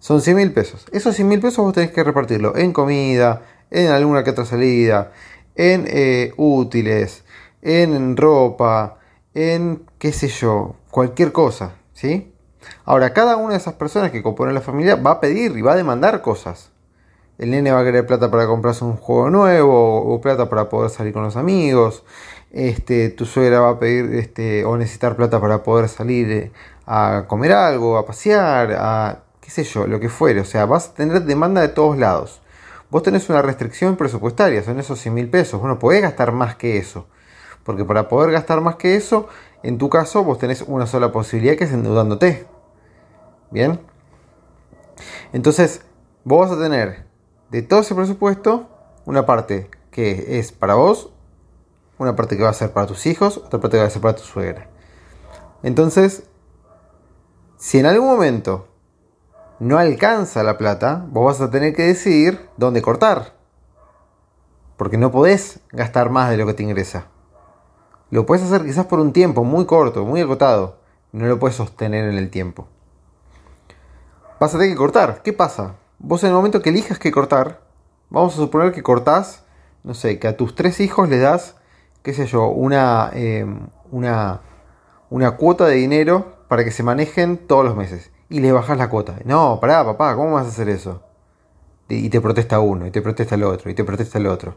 Son 0.00 0.20
100 0.20 0.36
mil 0.36 0.52
pesos. 0.52 0.86
Esos 0.90 1.14
100 1.14 1.28
mil 1.28 1.40
pesos 1.40 1.64
vos 1.64 1.72
tenés 1.72 1.92
que 1.92 2.02
repartirlo 2.02 2.56
en 2.56 2.72
comida, 2.72 3.42
en 3.70 3.92
alguna 3.92 4.24
que 4.24 4.30
otra 4.30 4.44
salida, 4.44 5.12
en 5.54 5.84
eh, 5.86 6.32
útiles, 6.36 7.24
en 7.62 8.16
ropa, 8.16 8.98
en 9.34 9.84
qué 9.98 10.12
sé 10.12 10.26
yo, 10.26 10.74
cualquier 10.90 11.30
cosa, 11.30 11.76
¿sí? 11.92 12.34
Ahora, 12.84 13.12
cada 13.12 13.36
una 13.36 13.52
de 13.52 13.58
esas 13.58 13.74
personas 13.74 14.10
que 14.10 14.22
componen 14.22 14.54
la 14.54 14.60
familia 14.62 14.96
va 14.96 15.12
a 15.12 15.20
pedir 15.20 15.56
y 15.56 15.62
va 15.62 15.74
a 15.74 15.76
demandar 15.76 16.22
cosas. 16.22 16.72
El 17.38 17.50
nene 17.50 17.70
va 17.70 17.80
a 17.80 17.84
querer 17.84 18.06
plata 18.06 18.30
para 18.30 18.46
comprarse 18.46 18.84
un 18.84 18.96
juego 18.96 19.30
nuevo 19.30 20.02
o 20.12 20.20
plata 20.20 20.48
para 20.48 20.68
poder 20.68 20.90
salir 20.90 21.12
con 21.12 21.22
los 21.22 21.36
amigos. 21.36 22.04
Este, 22.52 23.08
tu 23.08 23.24
suegra 23.24 23.60
va 23.60 23.70
a 23.70 23.78
pedir 23.78 24.14
este, 24.14 24.64
o 24.66 24.76
necesitar 24.76 25.16
plata 25.16 25.40
para 25.40 25.62
poder 25.62 25.88
salir 25.88 26.30
eh, 26.30 26.52
a 26.86 27.24
comer 27.26 27.52
algo, 27.52 27.96
a 27.96 28.04
pasear, 28.04 28.72
a 28.78 29.22
qué 29.40 29.50
sé 29.50 29.64
yo, 29.64 29.86
lo 29.86 29.98
que 29.98 30.10
fuere. 30.10 30.40
O 30.40 30.44
sea, 30.44 30.66
vas 30.66 30.88
a 30.88 30.94
tener 30.94 31.22
demanda 31.22 31.62
de 31.62 31.68
todos 31.68 31.96
lados. 31.96 32.42
Vos 32.90 33.02
tenés 33.02 33.30
una 33.30 33.40
restricción 33.40 33.96
presupuestaria, 33.96 34.62
son 34.62 34.78
esos 34.78 35.00
100 35.00 35.14
mil 35.14 35.30
pesos. 35.30 35.58
Bueno, 35.60 35.78
podés 35.78 36.02
gastar 36.02 36.32
más 36.32 36.54
que 36.56 36.76
eso. 36.76 37.06
Porque 37.64 37.86
para 37.86 38.08
poder 38.08 38.32
gastar 38.32 38.60
más 38.60 38.76
que 38.76 38.96
eso, 38.96 39.28
en 39.62 39.78
tu 39.78 39.88
caso, 39.88 40.22
vos 40.24 40.38
tenés 40.38 40.62
una 40.62 40.86
sola 40.86 41.10
posibilidad 41.10 41.56
que 41.56 41.64
es 41.64 41.72
endeudándote. 41.72 42.46
Bien. 43.50 43.80
Entonces, 45.32 45.82
vos 46.24 46.50
vas 46.50 46.58
a 46.58 46.62
tener 46.62 47.06
de 47.50 47.62
todo 47.62 47.80
ese 47.80 47.94
presupuesto, 47.94 48.68
una 49.06 49.24
parte 49.24 49.70
que 49.90 50.38
es 50.38 50.52
para 50.52 50.74
vos, 50.74 51.10
una 51.98 52.16
parte 52.16 52.36
que 52.36 52.42
va 52.42 52.50
a 52.50 52.54
ser 52.54 52.72
para 52.72 52.86
tus 52.86 53.06
hijos, 53.06 53.38
otra 53.38 53.60
parte 53.60 53.76
que 53.76 53.82
va 53.82 53.86
a 53.86 53.90
ser 53.90 54.02
para 54.02 54.16
tu 54.16 54.22
suegra. 54.22 54.68
Entonces, 55.62 56.24
si 57.56 57.78
en 57.78 57.86
algún 57.86 58.08
momento 58.08 58.68
no 59.60 59.78
alcanza 59.78 60.42
la 60.42 60.58
plata, 60.58 61.06
vos 61.08 61.26
vas 61.26 61.40
a 61.40 61.50
tener 61.50 61.74
que 61.74 61.84
decidir 61.84 62.48
dónde 62.56 62.82
cortar. 62.82 63.34
Porque 64.76 64.98
no 64.98 65.12
podés 65.12 65.60
gastar 65.70 66.10
más 66.10 66.30
de 66.30 66.36
lo 66.36 66.46
que 66.46 66.54
te 66.54 66.64
ingresa. 66.64 67.06
Lo 68.10 68.26
puedes 68.26 68.44
hacer 68.44 68.64
quizás 68.64 68.86
por 68.86 68.98
un 68.98 69.12
tiempo 69.12 69.44
muy 69.44 69.64
corto, 69.64 70.04
muy 70.04 70.20
agotado. 70.20 70.78
No 71.12 71.26
lo 71.26 71.38
puedes 71.38 71.56
sostener 71.56 72.06
en 72.06 72.18
el 72.18 72.30
tiempo. 72.30 72.66
Vas 74.40 74.54
a 74.54 74.58
tener 74.58 74.72
que 74.72 74.78
cortar. 74.78 75.22
¿Qué 75.22 75.32
pasa? 75.32 75.76
Vos 76.00 76.24
en 76.24 76.30
el 76.30 76.34
momento 76.34 76.60
que 76.62 76.70
elijas 76.70 76.98
que 76.98 77.12
cortar, 77.12 77.60
vamos 78.10 78.34
a 78.34 78.38
suponer 78.38 78.72
que 78.72 78.82
cortás, 78.82 79.44
no 79.84 79.94
sé, 79.94 80.18
que 80.18 80.26
a 80.26 80.36
tus 80.36 80.56
tres 80.56 80.80
hijos 80.80 81.08
le 81.08 81.18
das, 81.18 81.54
qué 82.02 82.12
sé 82.12 82.26
yo, 82.26 82.48
una, 82.48 83.10
em, 83.14 83.68
una, 83.90 84.40
una 85.10 85.32
cuota 85.32 85.66
de 85.66 85.76
dinero 85.76 86.44
para 86.48 86.64
que 86.64 86.70
se 86.70 86.82
manejen 86.82 87.38
todos 87.38 87.64
los 87.64 87.76
meses. 87.76 88.10
Y 88.28 88.40
le 88.40 88.52
bajas 88.52 88.78
la 88.78 88.88
cuota. 88.88 89.16
No, 89.24 89.58
pará, 89.60 89.84
papá, 89.84 90.14
¿cómo 90.16 90.32
vas 90.32 90.46
a 90.46 90.48
hacer 90.48 90.68
eso? 90.68 91.02
Y 91.88 92.08
te 92.08 92.20
protesta 92.20 92.60
uno, 92.60 92.86
y 92.86 92.90
te 92.90 93.02
protesta 93.02 93.34
el 93.34 93.42
otro, 93.44 93.70
y 93.70 93.74
te 93.74 93.84
protesta 93.84 94.18
el 94.18 94.26
otro. 94.26 94.56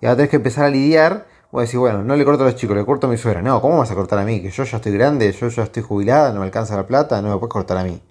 Y 0.00 0.06
ahora 0.06 0.16
tenés 0.16 0.30
que 0.30 0.36
empezar 0.36 0.64
a 0.64 0.70
lidiar. 0.70 1.26
Voy 1.52 1.60
a 1.60 1.64
decir, 1.66 1.78
bueno, 1.78 2.02
no 2.02 2.16
le 2.16 2.24
corto 2.24 2.42
a 2.42 2.46
los 2.46 2.56
chicos, 2.56 2.76
le 2.76 2.84
corto 2.84 3.06
a 3.06 3.10
mi 3.10 3.16
suegra. 3.16 3.42
No, 3.42 3.60
¿cómo 3.60 3.78
vas 3.78 3.90
a 3.90 3.94
cortar 3.94 4.18
a 4.18 4.24
mí? 4.24 4.40
Que 4.42 4.50
yo 4.50 4.64
ya 4.64 4.76
estoy 4.78 4.92
grande, 4.92 5.30
yo 5.32 5.48
ya 5.48 5.62
estoy 5.64 5.82
jubilada, 5.82 6.32
no 6.32 6.40
me 6.40 6.46
alcanza 6.46 6.76
la 6.76 6.86
plata, 6.86 7.20
no 7.22 7.28
me 7.28 7.38
puedes 7.38 7.52
cortar 7.52 7.76
a 7.76 7.84
mí. 7.84 8.02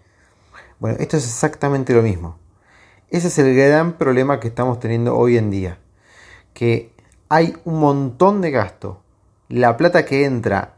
Bueno, 0.79 0.97
esto 0.99 1.17
es 1.17 1.25
exactamente 1.25 1.93
lo 1.93 2.01
mismo. 2.01 2.37
Ese 3.09 3.27
es 3.27 3.37
el 3.39 3.55
gran 3.55 3.93
problema 3.93 4.39
que 4.39 4.47
estamos 4.47 4.79
teniendo 4.79 5.15
hoy 5.15 5.37
en 5.37 5.49
día. 5.49 5.79
Que 6.53 6.92
hay 7.33 7.57
un 7.65 7.79
montón 7.79 8.41
de 8.41 8.51
gasto. 8.51 9.01
La 9.49 9.75
plata 9.75 10.05
que 10.05 10.23
entra 10.23 10.75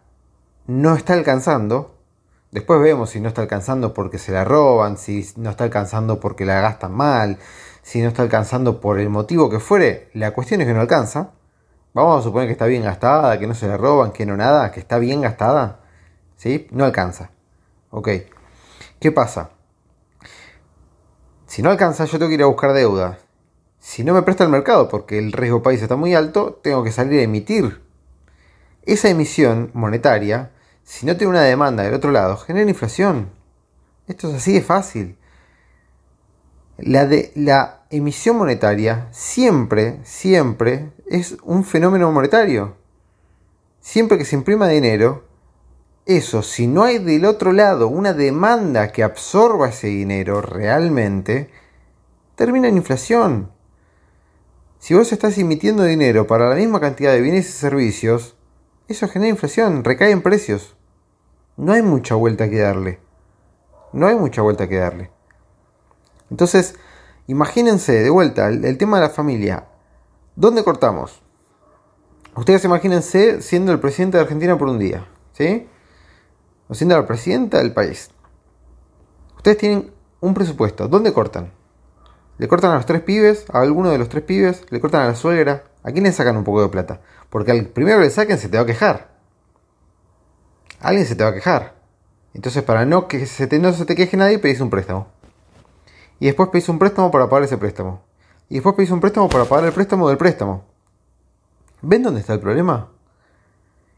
no 0.67 0.95
está 0.95 1.11
alcanzando. 1.11 1.97
Después 2.51 2.79
vemos 2.79 3.09
si 3.09 3.19
no 3.19 3.27
está 3.27 3.41
alcanzando 3.41 3.93
porque 3.93 4.17
se 4.19 4.31
la 4.31 4.45
roban, 4.45 4.97
si 4.97 5.29
no 5.35 5.49
está 5.49 5.65
alcanzando 5.65 6.21
porque 6.21 6.45
la 6.45 6.61
gastan 6.61 6.93
mal, 6.93 7.39
si 7.81 8.01
no 8.01 8.07
está 8.07 8.21
alcanzando 8.21 8.79
por 8.79 9.01
el 9.01 9.09
motivo 9.09 9.49
que 9.49 9.59
fuere. 9.59 10.09
La 10.13 10.31
cuestión 10.31 10.61
es 10.61 10.67
que 10.67 10.73
no 10.73 10.79
alcanza. 10.79 11.31
Vamos 11.93 12.21
a 12.21 12.23
suponer 12.23 12.47
que 12.47 12.53
está 12.53 12.67
bien 12.67 12.83
gastada, 12.83 13.37
que 13.37 13.47
no 13.47 13.53
se 13.53 13.67
la 13.67 13.75
roban, 13.75 14.13
que 14.13 14.25
no 14.25 14.37
nada, 14.37 14.71
que 14.71 14.79
está 14.79 14.97
bien 14.97 15.19
gastada. 15.19 15.81
¿Sí? 16.37 16.69
No 16.71 16.85
alcanza. 16.85 17.31
Ok. 17.89 18.07
¿Qué 19.01 19.11
pasa? 19.11 19.49
Si 21.47 21.61
no 21.61 21.69
alcanza, 21.69 22.05
yo 22.05 22.17
tengo 22.17 22.29
que 22.29 22.35
ir 22.35 22.43
a 22.43 22.45
buscar 22.45 22.71
deuda. 22.71 23.17
Si 23.85 24.03
no 24.03 24.15
me 24.15 24.23
presta 24.23 24.43
el 24.43 24.49
mercado 24.49 24.89
porque 24.89 25.19
el 25.19 25.31
riesgo 25.31 25.61
país 25.61 25.79
está 25.79 25.95
muy 25.95 26.15
alto, 26.15 26.59
tengo 26.63 26.83
que 26.83 26.91
salir 26.91 27.19
a 27.19 27.23
emitir. 27.23 27.83
Esa 28.81 29.09
emisión 29.09 29.69
monetaria, 29.75 30.49
si 30.83 31.05
no 31.05 31.15
tiene 31.15 31.29
una 31.29 31.43
demanda 31.43 31.83
del 31.83 31.93
otro 31.93 32.11
lado, 32.11 32.35
genera 32.35 32.67
inflación. 32.67 33.29
Esto 34.07 34.29
es 34.29 34.37
así 34.37 34.53
de 34.53 34.63
fácil. 34.63 35.19
La, 36.79 37.05
de, 37.05 37.31
la 37.35 37.83
emisión 37.91 38.37
monetaria 38.37 39.07
siempre, 39.11 39.99
siempre 40.03 40.89
es 41.05 41.37
un 41.43 41.63
fenómeno 41.63 42.11
monetario. 42.11 42.77
Siempre 43.81 44.17
que 44.17 44.25
se 44.25 44.35
imprima 44.35 44.67
dinero, 44.67 45.25
eso, 46.07 46.41
si 46.41 46.65
no 46.65 46.83
hay 46.85 46.97
del 46.97 47.23
otro 47.23 47.51
lado 47.53 47.87
una 47.87 48.13
demanda 48.13 48.91
que 48.91 49.03
absorba 49.03 49.69
ese 49.69 49.87
dinero 49.87 50.41
realmente, 50.41 51.51
termina 52.35 52.67
en 52.67 52.77
inflación. 52.77 53.54
Si 54.85 54.93
vos 54.93 55.11
estás 55.11 55.35
emitiendo 55.39 55.81
dinero 55.81 56.27
para 56.27 56.47
la 56.47 56.53
misma 56.53 56.79
cantidad 56.79 57.11
de 57.11 57.19
bienes 57.19 57.49
y 57.49 57.53
servicios, 57.53 58.35
eso 58.87 59.07
genera 59.07 59.31
inflación, 59.31 59.83
recae 59.83 60.11
en 60.11 60.21
precios. 60.21 60.75
No 61.57 61.73
hay 61.73 61.81
mucha 61.81 62.13
vuelta 62.13 62.51
que 62.51 62.59
darle. 62.59 62.99
No 63.93 64.05
hay 64.05 64.15
mucha 64.15 64.43
vuelta 64.43 64.69
que 64.69 64.75
darle. 64.75 65.09
Entonces, 66.29 66.75
imagínense 67.25 67.93
de 67.93 68.11
vuelta 68.11 68.47
el, 68.47 68.63
el 68.63 68.77
tema 68.77 68.97
de 68.97 69.07
la 69.07 69.09
familia. 69.09 69.65
¿Dónde 70.35 70.63
cortamos? 70.63 71.19
Ustedes 72.35 72.63
imagínense 72.63 73.41
siendo 73.41 73.71
el 73.71 73.79
presidente 73.79 74.17
de 74.17 74.23
Argentina 74.25 74.55
por 74.55 74.67
un 74.67 74.77
día. 74.77 75.07
¿Sí? 75.33 75.67
o 76.67 76.75
siendo 76.75 76.95
la 76.95 77.07
presidenta 77.07 77.57
del 77.57 77.73
país. 77.73 78.11
Ustedes 79.35 79.57
tienen 79.57 79.91
un 80.19 80.35
presupuesto. 80.35 80.87
¿Dónde 80.87 81.11
cortan? 81.11 81.64
¿Le 82.37 82.47
cortan 82.47 82.71
a 82.71 82.75
los 82.75 82.85
tres 82.85 83.01
pibes? 83.01 83.45
¿A 83.51 83.61
alguno 83.61 83.89
de 83.89 83.97
los 83.97 84.09
tres 84.09 84.23
pibes? 84.23 84.63
¿Le 84.69 84.79
cortan 84.79 85.01
a 85.01 85.07
la 85.07 85.15
suegra? 85.15 85.63
¿A 85.83 85.91
quién 85.91 86.03
le 86.03 86.11
sacan 86.11 86.37
un 86.37 86.43
poco 86.43 86.61
de 86.61 86.69
plata? 86.69 87.01
Porque 87.29 87.51
al 87.51 87.67
primero 87.67 87.97
que 87.97 88.05
le 88.05 88.09
saquen 88.09 88.37
se 88.37 88.49
te 88.49 88.57
va 88.57 88.63
a 88.63 88.65
quejar. 88.65 89.15
Alguien 90.79 91.05
se 91.05 91.15
te 91.15 91.23
va 91.23 91.29
a 91.29 91.33
quejar. 91.33 91.75
Entonces, 92.33 92.63
para 92.63 92.85
no 92.85 93.07
que 93.07 93.25
se 93.25 93.47
te, 93.47 93.59
no 93.59 93.71
se 93.71 93.85
te 93.85 93.95
queje 93.95 94.17
nadie, 94.17 94.39
pedís 94.39 94.59
un 94.59 94.69
préstamo. 94.69 95.07
Y 96.19 96.25
después 96.25 96.49
pedís 96.49 96.67
un 96.69 96.79
préstamo 96.79 97.11
para 97.11 97.29
pagar 97.29 97.43
ese 97.43 97.57
préstamo. 97.57 98.03
Y 98.49 98.55
después 98.55 98.75
pedís 98.75 98.91
un 98.91 98.99
préstamo 98.99 99.29
para 99.29 99.45
pagar 99.45 99.65
el 99.65 99.73
préstamo 99.73 100.09
del 100.09 100.17
préstamo. 100.17 100.65
¿Ven 101.81 102.03
dónde 102.03 102.19
está 102.19 102.33
el 102.33 102.39
problema? 102.39 102.89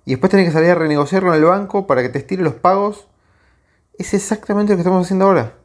y 0.08 0.12
después 0.12 0.32
tenés 0.32 0.46
que 0.46 0.54
salir 0.54 0.70
a 0.70 0.76
renegociar 0.76 1.22
con 1.22 1.34
el 1.34 1.44
banco 1.44 1.86
para 1.86 2.02
que 2.02 2.08
te 2.08 2.20
estire 2.20 2.42
los 2.42 2.54
pagos. 2.54 3.10
Es 3.98 4.14
exactamente 4.14 4.72
lo 4.72 4.78
que 4.78 4.82
estamos 4.82 5.06
haciendo 5.06 5.26
ahora. 5.26 5.56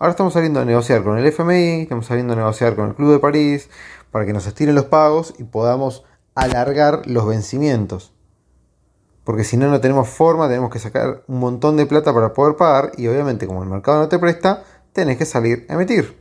Ahora 0.00 0.12
estamos 0.12 0.32
saliendo 0.32 0.60
a 0.60 0.64
negociar 0.64 1.02
con 1.02 1.18
el 1.18 1.26
FMI, 1.26 1.82
estamos 1.82 2.06
saliendo 2.06 2.34
a 2.34 2.36
negociar 2.36 2.76
con 2.76 2.90
el 2.90 2.94
Club 2.94 3.10
de 3.10 3.18
París 3.18 3.68
para 4.12 4.24
que 4.24 4.32
nos 4.32 4.46
estiren 4.46 4.76
los 4.76 4.84
pagos 4.84 5.34
y 5.38 5.44
podamos 5.44 6.04
alargar 6.36 7.02
los 7.06 7.26
vencimientos. 7.26 8.12
Porque 9.24 9.42
si 9.42 9.56
no, 9.56 9.68
no 9.68 9.80
tenemos 9.80 10.08
forma, 10.08 10.46
tenemos 10.46 10.70
que 10.70 10.78
sacar 10.78 11.24
un 11.26 11.40
montón 11.40 11.76
de 11.76 11.84
plata 11.84 12.14
para 12.14 12.32
poder 12.32 12.54
pagar 12.54 12.92
y 12.96 13.08
obviamente 13.08 13.48
como 13.48 13.64
el 13.64 13.68
mercado 13.68 13.98
no 13.98 14.08
te 14.08 14.20
presta, 14.20 14.62
tenés 14.92 15.18
que 15.18 15.26
salir 15.26 15.66
a 15.68 15.74
emitir. 15.74 16.16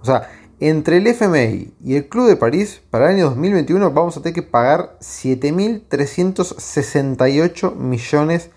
O 0.00 0.04
sea, 0.04 0.30
entre 0.60 0.98
el 0.98 1.06
FMI 1.08 1.74
y 1.82 1.96
el 1.96 2.08
Club 2.08 2.28
de 2.28 2.36
París, 2.36 2.80
para 2.90 3.06
el 3.06 3.16
año 3.16 3.24
2021 3.30 3.90
vamos 3.90 4.16
a 4.16 4.22
tener 4.22 4.36
que 4.36 4.42
pagar 4.42 4.96
7.368 5.00 7.74
millones 7.74 8.50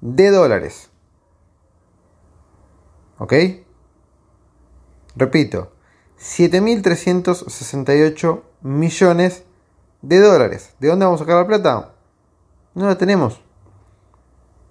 de 0.00 0.30
dólares. 0.30 0.90
¿Ok? 3.18 3.34
Repito, 5.16 5.72
7.368 6.20 8.42
millones 8.62 9.44
de 10.02 10.20
dólares. 10.20 10.74
¿De 10.78 10.88
dónde 10.88 11.04
vamos 11.04 11.20
a 11.20 11.24
sacar 11.24 11.36
la 11.36 11.46
plata? 11.46 11.92
No 12.74 12.86
la 12.86 12.96
tenemos. 12.96 13.40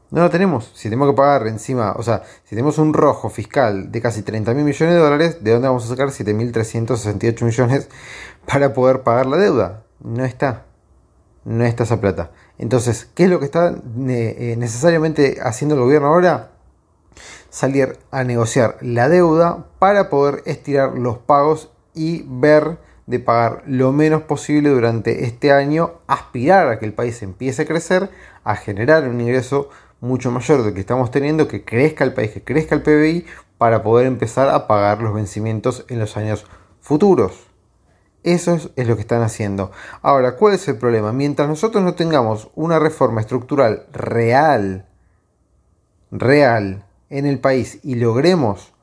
No 0.09 0.21
la 0.21 0.29
tenemos. 0.29 0.71
Si 0.73 0.83
tenemos 0.83 1.09
que 1.09 1.17
pagar 1.17 1.47
encima, 1.47 1.93
o 1.97 2.03
sea, 2.03 2.23
si 2.45 2.51
tenemos 2.51 2.77
un 2.77 2.93
rojo 2.93 3.29
fiscal 3.29 3.91
de 3.91 4.01
casi 4.01 4.21
30 4.21 4.53
mil 4.53 4.63
millones 4.63 4.95
de 4.95 5.01
dólares, 5.01 5.43
¿de 5.43 5.51
dónde 5.51 5.67
vamos 5.67 5.83
a 5.85 5.89
sacar 5.89 6.07
7.368 6.09 7.43
millones 7.43 7.89
para 8.45 8.73
poder 8.73 9.03
pagar 9.03 9.25
la 9.25 9.35
deuda? 9.37 9.83
No 9.99 10.23
está. 10.23 10.65
No 11.43 11.65
está 11.65 11.83
esa 11.83 11.99
plata. 11.99 12.31
Entonces, 12.57 13.09
¿qué 13.15 13.25
es 13.25 13.29
lo 13.29 13.39
que 13.39 13.45
está 13.45 13.69
eh, 13.69 14.55
necesariamente 14.57 15.39
haciendo 15.41 15.75
el 15.75 15.81
gobierno 15.81 16.07
ahora? 16.07 16.51
Salir 17.49 17.97
a 18.11 18.23
negociar 18.23 18.77
la 18.81 19.09
deuda 19.09 19.67
para 19.79 20.09
poder 20.09 20.43
estirar 20.45 20.97
los 20.97 21.17
pagos 21.17 21.71
y 21.93 22.23
ver 22.27 22.77
de 23.07 23.19
pagar 23.19 23.63
lo 23.65 23.93
menos 23.93 24.23
posible 24.23 24.69
durante 24.69 25.23
este 25.23 25.51
año, 25.51 25.93
aspirar 26.07 26.67
a 26.67 26.77
que 26.77 26.85
el 26.85 26.93
país 26.93 27.21
empiece 27.23 27.63
a 27.63 27.65
crecer, 27.65 28.09
a 28.43 28.55
generar 28.55 29.07
un 29.07 29.21
ingreso 29.21 29.69
mucho 30.01 30.29
mayor 30.29 30.63
del 30.63 30.73
que 30.73 30.81
estamos 30.81 31.09
teniendo, 31.09 31.47
que 31.47 31.63
crezca 31.63 32.03
el 32.03 32.13
país, 32.13 32.31
que 32.31 32.43
crezca 32.43 32.75
el 32.75 32.83
PBI, 32.83 33.25
para 33.57 33.81
poder 33.81 34.05
empezar 34.05 34.49
a 34.49 34.67
pagar 34.67 35.01
los 35.01 35.13
vencimientos 35.13 35.85
en 35.87 35.99
los 35.99 36.17
años 36.17 36.45
futuros. 36.81 37.47
Eso 38.23 38.59
es, 38.75 38.87
lo 38.87 38.95
que 38.95 39.01
están 39.01 39.21
haciendo. 39.21 39.71
Ahora, 40.01 40.35
¿cuál 40.35 40.55
es 40.55 40.67
el 40.67 40.77
problema? 40.77 41.13
Mientras 41.13 41.47
nosotros 41.47 41.83
no 41.83 41.93
tengamos 41.93 42.49
una 42.55 42.77
reforma 42.77 43.21
estructural 43.21 43.85
real, 43.93 44.85
real 46.11 46.83
en 47.09 47.25
el 47.25 47.39
país 47.39 47.79
y 47.83 47.95
logremos 47.95 48.73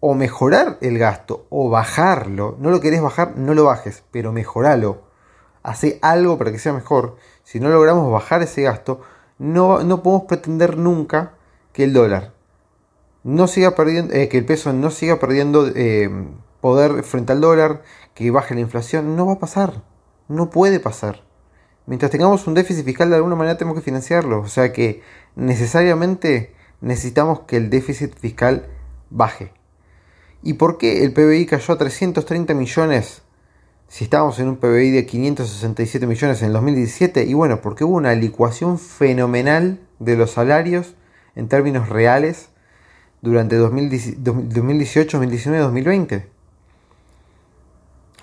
o 0.00 0.14
mejorar 0.14 0.78
el 0.80 0.98
gasto 0.98 1.46
o 1.50 1.70
bajarlo, 1.70 2.56
no 2.60 2.70
lo 2.70 2.80
querés 2.80 3.00
bajar, 3.00 3.36
no 3.36 3.54
lo 3.54 3.64
bajes, 3.64 4.04
pero 4.10 4.32
mejoralo. 4.32 5.02
Hace 5.62 5.98
algo 6.02 6.36
para 6.36 6.52
que 6.52 6.58
sea 6.58 6.74
mejor. 6.74 7.16
Si 7.42 7.58
no 7.58 7.70
logramos 7.70 8.12
bajar 8.12 8.42
ese 8.42 8.62
gasto, 8.62 9.00
no, 9.38 9.82
no 9.82 10.02
podemos 10.02 10.26
pretender 10.26 10.76
nunca 10.76 11.32
que 11.72 11.84
el 11.84 11.92
dólar 11.92 12.34
no 13.24 13.48
siga 13.48 13.74
perdiendo, 13.74 14.14
eh, 14.14 14.28
que 14.28 14.38
el 14.38 14.44
peso 14.44 14.72
no 14.72 14.90
siga 14.90 15.18
perdiendo 15.18 15.66
eh, 15.74 16.08
poder 16.60 17.02
frente 17.02 17.32
al 17.32 17.40
dólar, 17.40 17.82
que 18.14 18.30
baje 18.30 18.54
la 18.54 18.60
inflación. 18.60 19.16
No 19.16 19.26
va 19.26 19.32
a 19.32 19.38
pasar. 19.38 19.82
No 20.28 20.50
puede 20.50 20.78
pasar. 20.78 21.24
Mientras 21.86 22.10
tengamos 22.10 22.46
un 22.46 22.54
déficit 22.54 22.84
fiscal 22.84 23.10
de 23.10 23.16
alguna 23.16 23.34
manera 23.34 23.56
tenemos 23.56 23.78
que 23.78 23.84
financiarlo. 23.84 24.40
O 24.40 24.48
sea 24.48 24.72
que 24.72 25.02
necesariamente 25.34 26.54
necesitamos 26.80 27.40
que 27.40 27.56
el 27.56 27.70
déficit 27.70 28.14
fiscal 28.18 28.66
baje. 29.10 29.52
¿Y 30.42 30.54
por 30.54 30.78
qué 30.78 31.04
el 31.04 31.12
PBI 31.12 31.46
cayó 31.46 31.74
a 31.74 31.78
330 31.78 32.54
millones 32.54 33.22
si 33.88 34.04
estábamos 34.04 34.38
en 34.40 34.48
un 34.48 34.56
PBI 34.56 34.90
de 34.90 35.06
567 35.06 36.06
millones 36.06 36.42
en 36.42 36.48
el 36.48 36.52
2017? 36.52 37.24
Y 37.24 37.34
bueno, 37.34 37.60
porque 37.60 37.84
hubo 37.84 37.96
una 37.96 38.14
licuación 38.14 38.78
fenomenal 38.78 39.80
de 39.98 40.16
los 40.16 40.32
salarios 40.32 40.94
en 41.34 41.48
términos 41.48 41.88
reales 41.88 42.48
durante 43.22 43.56
2018, 43.56 45.18
2019 45.18 45.58
2020. 45.58 46.34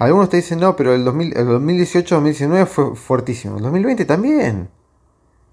Algunos 0.01 0.29
te 0.29 0.37
dicen, 0.37 0.59
no, 0.59 0.75
pero 0.75 0.95
el, 0.95 1.05
2018-2019 1.05 2.65
fue 2.65 2.95
fuertísimo. 2.95 3.57
El 3.57 3.63
2020 3.63 4.05
también. 4.05 4.67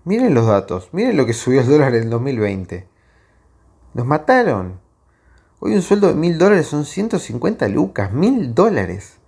Miren 0.05 0.35
los 0.35 0.47
datos. 0.47 0.89
Miren 0.93 1.17
lo 1.17 1.27
que 1.27 1.33
subió 1.33 1.61
el 1.61 1.69
dólar 1.69 1.95
en 1.95 2.05
el 2.05 2.11
2020. 2.11 2.89
Nos 3.95 4.07
mataron. 4.07 4.81
Hoy 5.61 5.75
un 5.75 5.83
sueldo 5.83 6.09
de 6.09 6.15
mil 6.15 6.39
dólares 6.39 6.67
son 6.67 6.85
150 6.85 7.69
lucas. 7.69 8.13
Mil 8.13 8.55
dólares. 8.55 9.19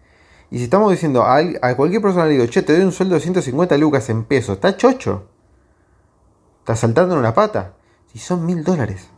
Y 0.50 0.59
si 0.59 0.65
estamos 0.65 0.91
diciendo 0.91 1.25
a, 1.25 1.75
cualquier 1.77 2.03
persona 2.03 2.27
le 2.27 2.33
digo, 2.33 2.47
che, 2.47 2.62
te 2.62 2.73
doy 2.73 2.83
un 2.83 2.93
sueldo 2.93 3.15
de 3.15 3.21
150 3.21 3.77
lucas 3.79 4.09
en 4.11 4.25
pesos. 4.25 4.57
Está 4.57 4.77
chocho. 4.77 5.29
Está 6.61 6.77
saltando 6.77 7.14
en 7.14 7.21
una 7.21 7.35
pata. 7.35 7.75
Si 8.12 8.18
son 8.18 8.44
mil 8.47 8.64
dólares. 8.64 9.09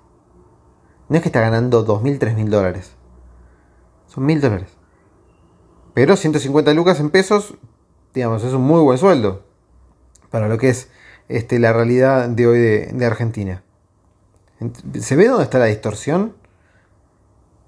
No 1.08 1.16
es 1.16 1.22
que 1.22 1.28
está 1.28 1.40
ganando 1.40 1.82
dos 1.82 2.02
mil, 2.02 2.18
tres 2.18 2.34
mil 2.34 2.50
dólares. 2.50 2.92
Son 4.06 4.24
mil 4.24 4.40
dólares. 4.40 4.68
Pero 5.94 6.16
150 6.16 6.72
lucas 6.72 7.00
en 7.00 7.10
pesos, 7.10 7.54
digamos, 8.14 8.44
es 8.44 8.52
un 8.52 8.62
muy 8.62 8.80
buen 8.80 8.98
sueldo 8.98 9.44
para 10.30 10.48
lo 10.48 10.58
que 10.58 10.70
es 10.70 10.88
este, 11.28 11.58
la 11.58 11.72
realidad 11.72 12.28
de 12.28 12.46
hoy 12.46 12.58
de, 12.58 13.06
Argentina. 13.06 13.62
¿Se 15.00 15.16
ve 15.16 15.28
dónde 15.28 15.44
está 15.44 15.58
la 15.58 15.66
distorsión? 15.66 16.34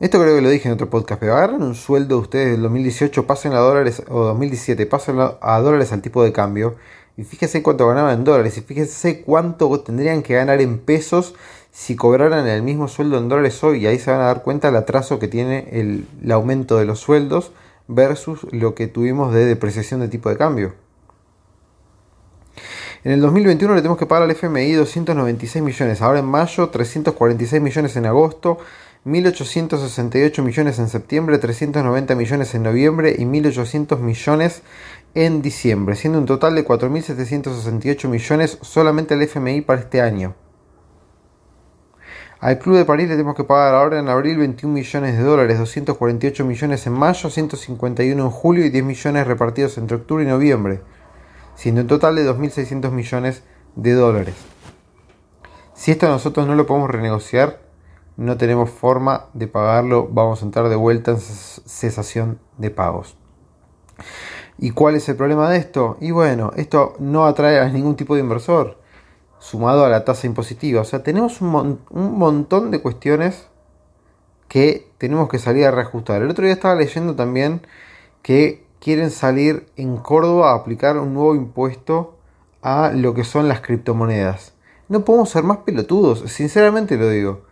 Esto 0.01 0.21
creo 0.21 0.37
que 0.37 0.43
lo 0.43 0.51
dije 0.51 0.69
en 0.69 0.75
otro 0.75 0.91
podcast, 0.91 1.21
pero 1.21 1.35
agarran 1.35 1.63
un 1.63 1.75
sueldo 1.75 2.19
ustedes 2.19 2.53
del 2.53 2.63
2018, 2.63 3.27
pasen 3.27 3.53
a 3.53 3.59
dólares, 3.59 4.03
o 4.09 4.25
2017, 4.25 4.87
pasen 4.87 5.17
a 5.19 5.61
dólares 5.61 5.93
al 5.93 6.03
tipo 6.03 6.23
de 6.23 6.33
cambio, 6.33 6.77
y 7.17 7.25
fíjense 7.25 7.63
cuánto 7.63 7.87
ganaban 7.87 8.19
en 8.19 8.25
dólares, 8.25 8.59
y 8.59 8.61
fíjense 8.61 9.23
cuánto 9.23 9.81
tendrían 9.81 10.23
que 10.23 10.35
ganar 10.35 10.61
en 10.61 10.79
pesos 10.79 11.35
si 11.71 11.97
cobraran 11.97 12.47
el 12.47 12.63
mismo 12.63 12.89
sueldo 12.89 13.19
en 13.19 13.29
dólares 13.29 13.63
hoy, 13.65 13.83
y 13.83 13.87
ahí 13.87 13.99
se 13.99 14.11
van 14.11 14.21
a 14.21 14.25
dar 14.25 14.43
cuenta 14.43 14.69
el 14.69 14.77
atraso 14.77 15.19
que 15.19 15.29
tiene 15.29 15.69
el 15.73 16.33
aumento 16.33 16.77
de 16.77 16.85
los 16.85 17.01
sueldos 17.01 17.53
versus 17.89 18.47
lo 18.53 18.75
que 18.75 18.87
tuvimos 18.87 19.33
de 19.33 19.45
depreciación 19.47 20.01
de 20.01 20.09
tipo 20.09 20.29
de 20.29 20.37
cambio. 20.37 20.84
En 23.05 23.13
el 23.13 23.21
2021 23.21 23.75
le 23.75 23.83
tenemos 23.83 23.99
que 23.99 24.07
pagar 24.07 24.23
al 24.23 24.31
FMI 24.31 24.73
296 24.73 25.63
millones, 25.63 26.01
ahora 26.01 26.21
en 26.21 26.25
mayo 26.25 26.71
346 26.71 27.61
millones 27.61 27.97
en 27.97 28.07
agosto, 28.07 28.57
1.868 29.05 30.43
millones 30.43 30.79
en 30.79 30.89
septiembre, 30.89 31.37
390 31.37 32.15
millones 32.15 32.55
en 32.55 32.63
noviembre 32.63 33.15
y 33.19 33.25
1.800 33.27 33.99
millones 33.99 34.63
en 35.15 35.43
diciembre, 35.43 35.97
siendo 35.97 36.19
un 36.19 36.25
total 36.25 36.55
de 36.55 36.65
4.768 36.67 38.09
millones 38.09 38.57
solamente 38.63 39.13
al 39.13 39.21
FMI 39.21 39.61
para 39.61 39.83
este 39.83 40.01
año. 40.01 40.35
Al 42.41 42.59
Club 42.59 42.77
de 42.77 42.87
París 42.87 43.09
le 43.09 43.17
tenemos 43.17 43.37
que 43.37 43.45
pagar 43.45 43.75
ahora 43.75 43.99
en 43.99 44.09
abril 44.09 44.39
21 44.39 44.73
millones 44.73 45.19
de 45.19 45.23
dólares, 45.23 45.59
248 45.59 46.43
millones 46.47 46.87
en 46.87 46.95
mayo, 46.95 47.29
151 47.29 48.23
en 48.23 48.31
julio 48.31 48.65
y 48.65 48.71
10 48.71 48.83
millones 48.83 49.27
repartidos 49.27 49.77
entre 49.77 49.99
octubre 49.99 50.25
y 50.25 50.27
noviembre, 50.27 50.81
siendo 51.55 51.83
un 51.83 51.87
total 51.87 52.17
de 52.17 52.29
2.600 52.29 52.91
millones 52.91 53.43
de 53.77 53.93
dólares. 53.93 54.35
Si 55.75 55.91
esto 55.91 56.09
nosotros 56.09 56.47
no 56.47 56.55
lo 56.55 56.67
podemos 56.67 56.91
renegociar, 56.91 57.61
no 58.17 58.37
tenemos 58.37 58.71
forma 58.71 59.27
de 59.33 59.49
pagarlo, 59.49 60.09
vamos 60.11 60.43
a 60.43 60.45
entrar 60.45 60.69
de 60.69 60.77
vuelta 60.77 61.11
en 61.11 61.19
cesación 61.19 62.39
de 62.59 62.71
pagos. 62.71 63.17
¿Y 64.59 64.71
cuál 64.71 64.95
es 64.95 65.09
el 65.09 65.17
problema 65.17 65.51
de 65.51 65.59
esto? 65.59 65.97
Y 66.01 66.13
bueno, 66.13 66.53
esto 66.57 66.95
no 67.01 67.27
atrae 67.27 67.59
a 67.59 67.69
ningún 67.69 67.97
tipo 67.97 68.15
de 68.15 68.21
inversor 68.21 68.79
sumado 69.45 69.85
a 69.85 69.89
la 69.89 70.05
tasa 70.05 70.27
impositiva. 70.27 70.81
O 70.81 70.85
sea, 70.85 71.03
tenemos 71.03 71.41
un, 71.41 71.81
montón 71.91 72.71
de 72.71 72.81
cuestiones 72.81 73.49
que 74.49 74.91
tenemos 74.99 75.29
que 75.29 75.39
salir 75.39 75.67
a 75.67 75.71
reajustar. 75.71 76.23
El 76.23 76.31
otro 76.31 76.45
día 76.45 76.55
estaba 76.55 76.75
leyendo 76.77 77.15
también 77.15 77.67
que 78.23 78.64
quieren 78.85 79.11
salir 79.11 79.67
en 79.77 79.97
Córdoba 79.97 80.51
a 80.51 80.57
aplicar 80.57 80.99
un 80.99 81.15
nuevo 81.15 81.35
impuesto 81.35 82.19
a 82.61 82.93
lo 82.95 83.15
que 83.15 83.25
son 83.25 83.49
las 83.49 83.63
criptomonedas. 83.63 84.53
No 84.91 85.07
podemos 85.07 85.31
ser 85.31 85.43
más 85.43 85.59
pelotudos, 85.59 86.31
sinceramente 86.31 86.99
lo 86.99 87.09
digo. 87.09 87.47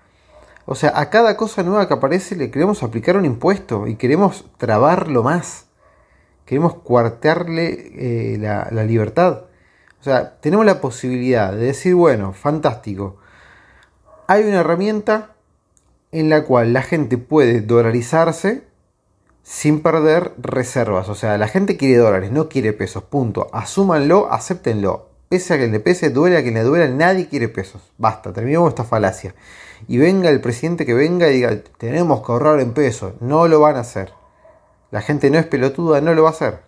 O 0.66 0.74
sea, 0.74 0.92
a 0.94 1.08
cada 1.08 1.38
cosa 1.38 1.62
nueva 1.62 1.88
que 1.88 1.94
aparece 1.94 2.36
le 2.36 2.50
queremos 2.50 2.82
aplicar 2.82 3.16
un 3.16 3.24
impuesto 3.24 3.86
y 3.86 3.96
queremos 3.96 4.44
trabarlo 4.58 5.22
más. 5.22 5.68
Queremos 6.44 6.74
cuartearle 6.74 8.34
eh, 8.34 8.38
la 8.38 8.84
libertad. 8.84 9.44
O 10.00 10.04
sea, 10.04 10.38
tenemos 10.38 10.66
la 10.66 10.82
posibilidad 10.82 11.52
de 11.52 11.64
decir, 11.64 11.94
bueno, 11.94 12.34
fantástico. 12.34 13.16
Hay 14.26 14.42
una 14.44 14.60
herramienta 14.60 15.30
en 16.10 16.28
la 16.28 16.44
cual 16.44 16.74
la 16.74 16.82
gente 16.82 17.16
puede 17.16 17.62
dolarizarse 17.62 18.64
sin 19.42 19.81
perder 19.83 20.33
reservas. 20.38 21.09
O 21.09 21.14
sea, 21.14 21.38
la 21.38 21.48
gente 21.48 21.76
quiere 21.76 21.96
dólares, 21.96 22.31
no 22.31 22.48
quiere 22.48 22.72
pesos. 22.72 23.02
Punto. 23.05 23.48
Asúmanlo, 23.52 24.33
acéptenlo. 24.33 25.09
Pese 25.28 25.55
a 25.55 25.59
que 25.59 25.68
le 25.68 25.81
pese, 25.81 26.11
duele 26.11 26.37
a 26.37 26.42
quien 26.42 26.55
le 26.55 26.62
duele, 26.62 26.88
nadie 26.90 27.28
quiere 27.28 27.48
pesos. 27.48 27.83
Basta, 27.98 28.33
terminemos 28.33 28.68
esta 28.68 28.85
falacia. 28.85 29.35
Y 29.88 29.98
venga 29.98 30.28
el 30.28 30.40
presidente 30.40 30.87
que 30.87 30.94
venga 30.94 31.28
y 31.28 31.35
diga, 31.35 31.59
tenemos 31.78 32.24
que 32.24 32.33
ahorrar 32.33 32.61
en 32.61 32.72
pesos. 32.72 33.14
No 33.20 33.48
lo 33.48 33.61
van 33.61 33.76
a 33.76 33.81
hacer. 33.81 34.12
La 34.90 35.00
gente 35.00 35.31
no 35.31 35.38
es 35.38 35.46
pelotuda, 35.46 36.00
no 36.02 36.14
lo 36.14 36.24
va 36.24 36.28
a 36.28 36.33
hacer. 36.33 36.61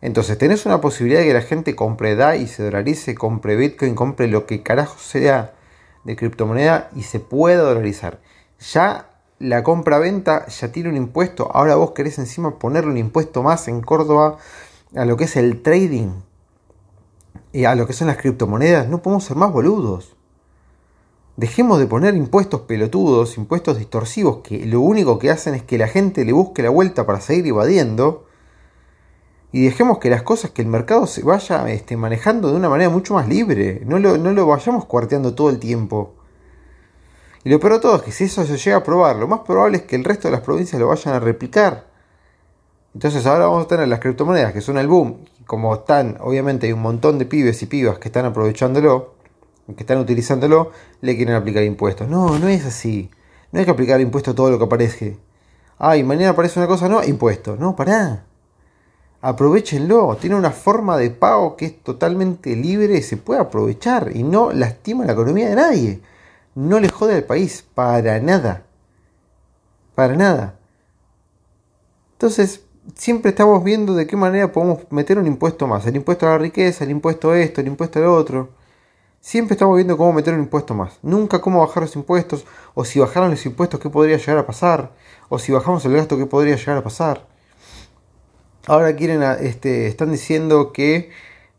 Entonces 0.00 0.38
tenés 0.38 0.66
una 0.66 0.80
posibilidad 0.80 1.20
de 1.20 1.26
que 1.26 1.34
la 1.34 1.42
gente 1.42 1.74
compre 1.74 2.14
DAI, 2.14 2.46
se 2.46 2.62
dolarice, 2.62 3.14
compre 3.16 3.56
Bitcoin, 3.56 3.94
compre 3.94 4.28
lo 4.28 4.46
que 4.46 4.62
carajo 4.62 4.98
sea 4.98 5.54
de 6.04 6.14
criptomoneda 6.14 6.90
y 6.94 7.02
se 7.02 7.18
pueda 7.18 7.62
dolarizar. 7.62 8.20
Ya 8.72 9.15
la 9.38 9.62
compra-venta 9.62 10.46
ya 10.46 10.72
tiene 10.72 10.88
un 10.88 10.96
impuesto, 10.96 11.50
ahora 11.52 11.76
vos 11.76 11.92
querés 11.92 12.18
encima 12.18 12.58
ponerle 12.58 12.90
un 12.90 12.96
impuesto 12.96 13.42
más 13.42 13.68
en 13.68 13.82
Córdoba 13.82 14.38
a 14.94 15.04
lo 15.04 15.16
que 15.16 15.24
es 15.24 15.36
el 15.36 15.62
trading 15.62 16.10
y 17.52 17.64
a 17.64 17.74
lo 17.74 17.86
que 17.86 17.92
son 17.92 18.08
las 18.08 18.16
criptomonedas. 18.16 18.88
No 18.88 19.02
podemos 19.02 19.24
ser 19.24 19.36
más 19.36 19.52
boludos. 19.52 20.16
Dejemos 21.36 21.78
de 21.78 21.86
poner 21.86 22.14
impuestos 22.14 22.62
pelotudos, 22.62 23.36
impuestos 23.36 23.76
distorsivos, 23.76 24.38
que 24.38 24.64
lo 24.64 24.80
único 24.80 25.18
que 25.18 25.30
hacen 25.30 25.54
es 25.54 25.62
que 25.62 25.76
la 25.76 25.88
gente 25.88 26.24
le 26.24 26.32
busque 26.32 26.62
la 26.62 26.70
vuelta 26.70 27.04
para 27.04 27.20
seguir 27.20 27.46
evadiendo 27.48 28.26
y 29.52 29.64
dejemos 29.64 29.98
que 29.98 30.10
las 30.10 30.22
cosas, 30.22 30.50
que 30.50 30.62
el 30.62 30.68
mercado 30.68 31.06
se 31.06 31.22
vaya 31.22 31.70
este, 31.70 31.96
manejando 31.96 32.50
de 32.50 32.56
una 32.56 32.68
manera 32.68 32.90
mucho 32.90 33.14
más 33.14 33.28
libre. 33.28 33.82
No 33.86 33.98
lo, 33.98 34.18
no 34.18 34.32
lo 34.32 34.46
vayamos 34.46 34.86
cuarteando 34.86 35.34
todo 35.34 35.50
el 35.50 35.58
tiempo. 35.58 36.14
Y 37.46 37.48
lo 37.48 37.60
peor 37.60 37.74
de 37.74 37.78
todo 37.78 37.94
es 37.94 38.02
que 38.02 38.10
si 38.10 38.24
eso 38.24 38.44
se 38.44 38.56
llega 38.56 38.78
a 38.78 38.82
probar, 38.82 39.14
lo 39.14 39.28
más 39.28 39.42
probable 39.42 39.76
es 39.76 39.82
que 39.84 39.94
el 39.94 40.02
resto 40.02 40.26
de 40.26 40.32
las 40.32 40.40
provincias 40.40 40.80
lo 40.80 40.88
vayan 40.88 41.14
a 41.14 41.20
replicar. 41.20 41.86
Entonces 42.92 43.24
ahora 43.24 43.46
vamos 43.46 43.66
a 43.66 43.68
tener 43.68 43.86
las 43.86 44.00
criptomonedas 44.00 44.52
que 44.52 44.60
son 44.60 44.78
el 44.78 44.88
boom. 44.88 45.18
Como 45.46 45.72
están, 45.72 46.16
obviamente 46.18 46.66
hay 46.66 46.72
un 46.72 46.82
montón 46.82 47.20
de 47.20 47.24
pibes 47.24 47.62
y 47.62 47.66
pibas 47.66 48.00
que 48.00 48.08
están 48.08 48.24
aprovechándolo, 48.24 49.14
que 49.68 49.84
están 49.84 49.98
utilizándolo, 49.98 50.72
le 51.02 51.14
quieren 51.14 51.36
aplicar 51.36 51.62
impuestos. 51.62 52.08
No, 52.08 52.36
no 52.36 52.48
es 52.48 52.66
así. 52.66 53.12
No 53.52 53.60
hay 53.60 53.64
que 53.64 53.70
aplicar 53.70 54.00
impuestos 54.00 54.32
a 54.32 54.34
todo 54.34 54.50
lo 54.50 54.58
que 54.58 54.64
aparece. 54.64 55.16
Ay, 55.78 56.02
mañana 56.02 56.30
aparece 56.30 56.58
una 56.58 56.66
cosa, 56.66 56.88
no, 56.88 57.04
impuesto. 57.04 57.54
No, 57.54 57.76
pará 57.76 58.24
aprovechenlo. 59.20 60.16
Tiene 60.20 60.34
una 60.34 60.50
forma 60.50 60.96
de 60.96 61.10
pago 61.10 61.54
que 61.54 61.66
es 61.66 61.80
totalmente 61.84 62.56
libre 62.56 62.98
y 62.98 63.02
se 63.02 63.16
puede 63.16 63.40
aprovechar 63.40 64.10
y 64.12 64.24
no 64.24 64.52
lastima 64.52 65.04
la 65.04 65.12
economía 65.12 65.48
de 65.48 65.54
nadie. 65.54 66.00
No 66.56 66.80
le 66.80 66.88
jode 66.88 67.14
al 67.14 67.24
país 67.24 67.62
para 67.74 68.18
nada. 68.18 68.64
Para 69.94 70.16
nada. 70.16 70.58
Entonces, 72.12 72.62
siempre 72.94 73.28
estamos 73.28 73.62
viendo 73.62 73.94
de 73.94 74.06
qué 74.06 74.16
manera 74.16 74.50
podemos 74.52 74.90
meter 74.90 75.18
un 75.18 75.26
impuesto 75.26 75.66
más. 75.66 75.86
El 75.86 75.96
impuesto 75.96 76.26
a 76.26 76.30
la 76.30 76.38
riqueza, 76.38 76.84
el 76.84 76.90
impuesto 76.90 77.30
a 77.30 77.38
esto, 77.38 77.60
el 77.60 77.66
impuesto 77.66 77.98
al 77.98 78.06
otro. 78.06 78.48
Siempre 79.20 79.52
estamos 79.52 79.76
viendo 79.76 79.98
cómo 79.98 80.14
meter 80.14 80.32
un 80.32 80.40
impuesto 80.40 80.72
más. 80.72 80.98
Nunca 81.02 81.42
cómo 81.42 81.60
bajar 81.60 81.82
los 81.82 81.94
impuestos. 81.94 82.46
O 82.72 82.86
si 82.86 83.00
bajaron 83.00 83.30
los 83.30 83.44
impuestos, 83.44 83.78
qué 83.78 83.90
podría 83.90 84.16
llegar 84.16 84.38
a 84.38 84.46
pasar. 84.46 84.92
O 85.28 85.38
si 85.38 85.52
bajamos 85.52 85.84
el 85.84 85.92
gasto, 85.92 86.16
qué 86.16 86.24
podría 86.24 86.56
llegar 86.56 86.78
a 86.78 86.82
pasar. 86.82 87.26
Ahora 88.66 88.96
quieren, 88.96 89.22
este, 89.22 89.88
están 89.88 90.10
diciendo 90.10 90.72
que, 90.72 91.10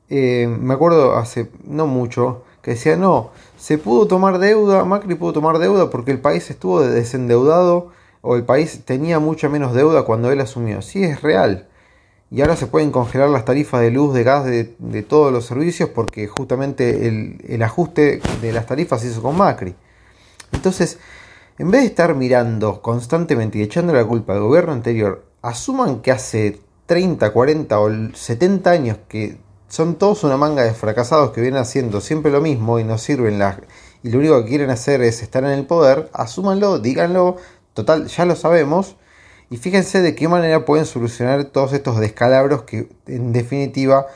eh, 0.10 0.47
me 0.47 0.73
acuerdo 0.73 1.15
hace 1.15 1.51
no 1.63 1.86
mucho, 1.86 2.43
que 2.63 2.71
decía, 2.71 2.97
no, 2.97 3.29
se 3.57 3.77
pudo 3.77 4.07
tomar 4.07 4.39
deuda, 4.39 4.85
Macri 4.85 5.15
pudo 5.15 5.33
tomar 5.33 5.57
deuda 5.59 5.89
porque 5.89 6.11
el 6.11 6.19
país 6.19 6.49
estuvo 6.49 6.81
desendeudado 6.81 7.91
o 8.21 8.35
el 8.35 8.43
país 8.43 8.81
tenía 8.85 9.19
mucha 9.19 9.49
menos 9.49 9.73
deuda 9.73 10.03
cuando 10.03 10.31
él 10.31 10.39
asumió. 10.41 10.81
Sí, 10.81 11.03
es 11.03 11.21
real. 11.21 11.67
Y 12.29 12.41
ahora 12.41 12.55
se 12.55 12.67
pueden 12.67 12.91
congelar 12.91 13.29
las 13.29 13.45
tarifas 13.45 13.81
de 13.81 13.89
luz, 13.89 14.13
de 14.13 14.23
gas, 14.23 14.45
de, 14.45 15.03
todos 15.07 15.31
los 15.31 15.45
servicios 15.45 15.89
porque 15.89 16.27
justamente 16.27 17.07
el, 17.07 17.43
el 17.47 17.63
ajuste 17.63 18.21
de 18.41 18.51
las 18.51 18.65
tarifas 18.65 19.01
se 19.01 19.07
hizo 19.07 19.21
con 19.21 19.37
Macri. 19.37 19.75
Entonces, 20.51 20.99
en 21.57 21.71
vez 21.71 21.81
de 21.81 21.87
estar 21.87 22.15
mirando 22.15 22.81
constantemente 22.81 23.57
y 23.57 23.61
echando 23.61 23.93
la 23.93 24.05
culpa 24.05 24.33
al 24.33 24.41
gobierno 24.41 24.73
anterior, 24.73 25.25
asuman 25.41 26.01
que 26.01 26.11
hace 26.11 26.59
30, 26.85 27.31
40 27.31 27.79
o 27.79 27.89
70 28.13 28.69
años 28.69 28.97
que 29.07 29.37
son 29.67 29.95
todos 29.95 30.23
una 30.23 30.38
manga 30.38 30.63
de 30.63 30.73
fracasados 30.73 31.32
que 31.32 31.41
vienen 31.41 31.62
haciendo 31.62 32.01
siempre 32.01 32.32
lo 32.32 32.41
mismo 32.41 32.80
y 32.80 32.84
no 32.84 32.97
sirven 32.97 33.39
las 33.39 33.58
y 34.03 34.12
lo 34.12 34.19
único 34.19 34.43
que 34.43 34.49
quieren 34.49 34.69
hacer 34.69 35.01
es 35.01 35.21
estar 35.21 35.43
en 35.43 35.49
el 35.51 35.65
poder, 35.65 36.10
asúmanlo, 36.13 36.80
díganlo, 36.80 37.38
total, 37.73 38.08
ya 38.08 38.25
lo 38.25 38.36
sabemos 38.36 38.95
y 39.49 39.58
fíjense 39.58 40.01
de 40.01 40.15
qué 40.15 40.27
manera 40.27 40.65
pueden 40.65 40.86
solucionar 40.86 41.45
todos 41.45 41.73
estos 41.73 41.99
descalabros 41.99 42.63
que 42.63 42.89
en 43.08 43.34
definitiva 43.34 44.08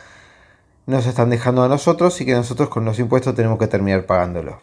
nos 0.86 1.06
están 1.06 1.30
dejando 1.30 1.64
a 1.64 1.68
nosotros 1.68 2.20
y 2.22 2.26
que 2.26 2.34
nosotros 2.34 2.70
con 2.70 2.86
los 2.86 3.00
impuestos 3.00 3.36
tenemos 3.36 3.58
que 3.58 3.68
terminar 3.68 4.06
pagándolos. 4.06 4.56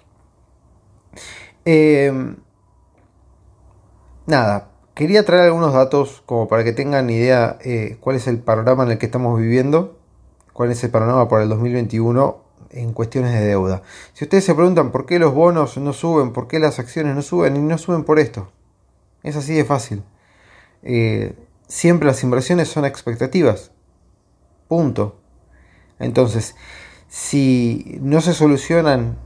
Eh, 1.65 2.13
nada, 4.27 4.69
Quería 4.99 5.25
traer 5.25 5.45
algunos 5.45 5.75
datos 5.75 6.25
como 6.27 6.49
para 6.49 6.65
que 6.65 6.73
tengan 6.73 7.09
idea 7.09 7.57
eh, 7.61 7.99
cuál 8.01 8.17
es 8.17 8.27
el 8.27 8.41
panorama 8.41 8.83
en 8.83 8.91
el 8.91 8.99
que 8.99 9.07
estamos 9.07 9.39
viviendo, 9.39 9.97
cuál 10.59 10.73
es 10.73 10.83
el 10.83 10.91
panorama 10.91 11.29
para 11.29 11.45
el 11.45 11.49
2021 11.51 12.37
en 12.71 12.93
cuestiones 12.93 13.33
de 13.33 13.47
deuda. 13.47 13.83
Si 14.13 14.25
ustedes 14.25 14.43
se 14.43 14.57
preguntan 14.57 14.91
por 14.91 15.07
qué 15.07 15.21
los 15.21 15.33
bonos 15.33 15.79
no 15.79 15.93
suben, 15.93 16.33
por 16.33 16.49
qué 16.49 16.59
las 16.59 16.81
acciones 16.81 17.15
no 17.15 17.23
suben, 17.23 17.55
y 17.55 17.61
no 17.61 17.79
suben 17.79 18.03
por 18.03 18.19
esto. 18.19 18.51
Es 19.23 19.37
así 19.37 19.55
de 19.55 19.65
fácil. 19.65 20.03
Eh, 20.83 21.37
siempre 21.69 22.09
las 22.09 22.25
inversiones 22.25 22.67
son 22.67 22.85
expectativas. 22.85 23.71
Punto. 24.67 25.21
Entonces, 26.01 26.57
si 27.07 27.97
no 28.01 28.21
se 28.21 28.35
solucionan 28.35 29.17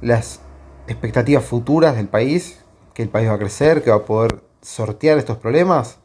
las 0.00 0.40
expectativas 0.88 1.44
futuras 1.44 1.94
del 1.94 2.08
país, 2.08 2.58
que 2.92 3.04
el 3.04 3.08
país 3.08 3.28
va 3.28 3.34
a 3.34 3.38
crecer, 3.38 3.84
que 3.84 3.90
va 3.90 3.98
a 3.98 4.04
poder 4.04 4.42
sortear 4.62 5.16
estos 5.18 5.36
problemas 5.36 5.98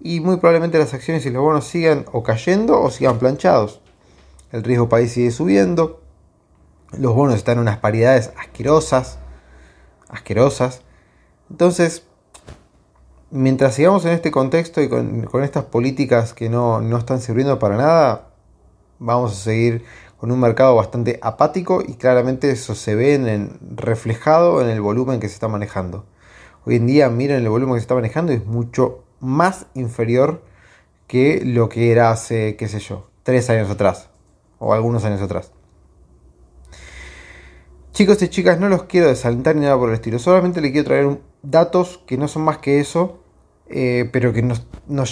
y 0.00 0.20
muy 0.20 0.38
probablemente 0.38 0.78
las 0.78 0.94
acciones 0.94 1.26
y 1.26 1.30
los 1.30 1.42
bonos 1.42 1.66
sigan 1.66 2.06
o 2.12 2.22
cayendo 2.22 2.80
o 2.80 2.90
sigan 2.90 3.18
planchados. 3.18 3.82
El 4.52 4.62
riesgo 4.62 4.88
país 4.88 5.12
sigue 5.12 5.30
subiendo, 5.30 6.00
los 6.92 7.14
bonos 7.14 7.34
están 7.36 7.54
en 7.54 7.62
unas 7.62 7.78
paridades 7.78 8.32
asquerosas, 8.38 9.18
asquerosas. 10.08 10.82
Entonces, 11.50 12.04
mientras 13.30 13.74
sigamos 13.74 14.04
en 14.04 14.12
este 14.12 14.30
contexto 14.30 14.80
y 14.80 14.88
con, 14.88 15.28
estas 15.42 15.64
políticas 15.64 16.32
que 16.32 16.48
no, 16.48 16.80
no 16.80 16.96
están 16.98 17.20
sirviendo 17.20 17.58
para 17.58 17.76
nada, 17.76 18.30
vamos 18.98 19.32
a 19.32 19.34
seguir 19.34 19.84
con 20.16 20.30
un 20.30 20.40
mercado 20.40 20.74
bastante 20.74 21.18
apático 21.22 21.82
y 21.86 21.94
claramente 21.94 22.50
eso 22.50 22.74
se 22.74 22.94
ve 22.94 23.14
en 23.14 23.58
reflejado 23.76 24.62
en 24.62 24.68
el 24.68 24.80
volumen 24.80 25.20
que 25.20 25.28
se 25.28 25.34
está 25.34 25.48
manejando. 25.48 26.06
Hoy 26.64 26.76
en 26.76 26.86
día, 26.86 27.08
miren 27.10 27.42
el 27.42 27.48
volumen 27.48 27.74
que 27.74 27.80
se 27.80 27.84
está 27.84 27.94
manejando, 27.94 28.32
es 28.32 28.44
mucho 28.44 29.04
más 29.20 29.66
inferior 29.74 30.42
que 31.06 31.42
lo 31.44 31.68
que 31.68 31.92
era 31.92 32.10
hace, 32.10 32.56
qué 32.56 32.68
sé 32.68 32.80
yo, 32.80 33.08
tres 33.22 33.50
años 33.50 33.70
atrás, 33.70 34.08
o 34.58 34.72
algunos 34.72 35.04
años 35.04 35.20
atrás. 35.20 35.52
Chicos 37.92 38.20
y 38.22 38.28
chicas, 38.28 38.60
no 38.60 38.68
los 38.68 38.84
quiero 38.84 39.08
desalentar 39.08 39.56
ni 39.56 39.62
nada 39.62 39.78
por 39.78 39.88
el 39.88 39.94
estilo, 39.94 40.18
solamente 40.18 40.60
les 40.60 40.72
quiero 40.72 40.86
traer 40.86 41.18
datos 41.42 42.00
que 42.06 42.18
no 42.18 42.28
son 42.28 42.42
más 42.42 42.58
que 42.58 42.78
eso, 42.78 43.20
eh, 43.68 44.08
pero 44.12 44.32
que 44.32 44.42
nos, 44.42 44.66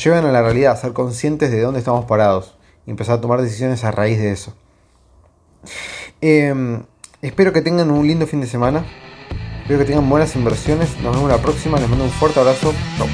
llevan 0.05 0.27
a 0.27 0.33
la 0.33 0.43
realidad, 0.43 0.73
a 0.73 0.77
ser 0.77 0.93
conscientes 0.93 1.51
de 1.51 1.61
dónde 1.61 1.79
estamos 1.79 2.05
parados 2.05 2.57
y 2.87 2.91
empezar 2.91 3.19
a 3.19 3.21
tomar 3.21 3.41
decisiones 3.41 3.85
a 3.85 3.91
raíz 3.91 4.19
de 4.19 4.33
eso. 4.33 4.55
Em, 6.21 6.83
espero 7.23 7.53
que 7.53 7.63
tengan 7.63 7.91
un 7.91 8.07
lindo 8.07 8.27
fin 8.27 8.41
de 8.41 8.47
semana. 8.47 8.85
Espero 9.63 9.79
que 9.79 9.87
tengan 9.87 10.09
buenas 10.11 10.37
inversiones. 10.37 11.01
Nos 11.01 11.17
vemos 11.17 11.31
la 11.31 11.39
próxima. 11.39 11.79
Les 11.79 11.89
mando 11.89 12.05
un 12.05 12.11
fuerte 12.11 12.39
abrazo. 12.39 12.75
Chau. 12.99 13.07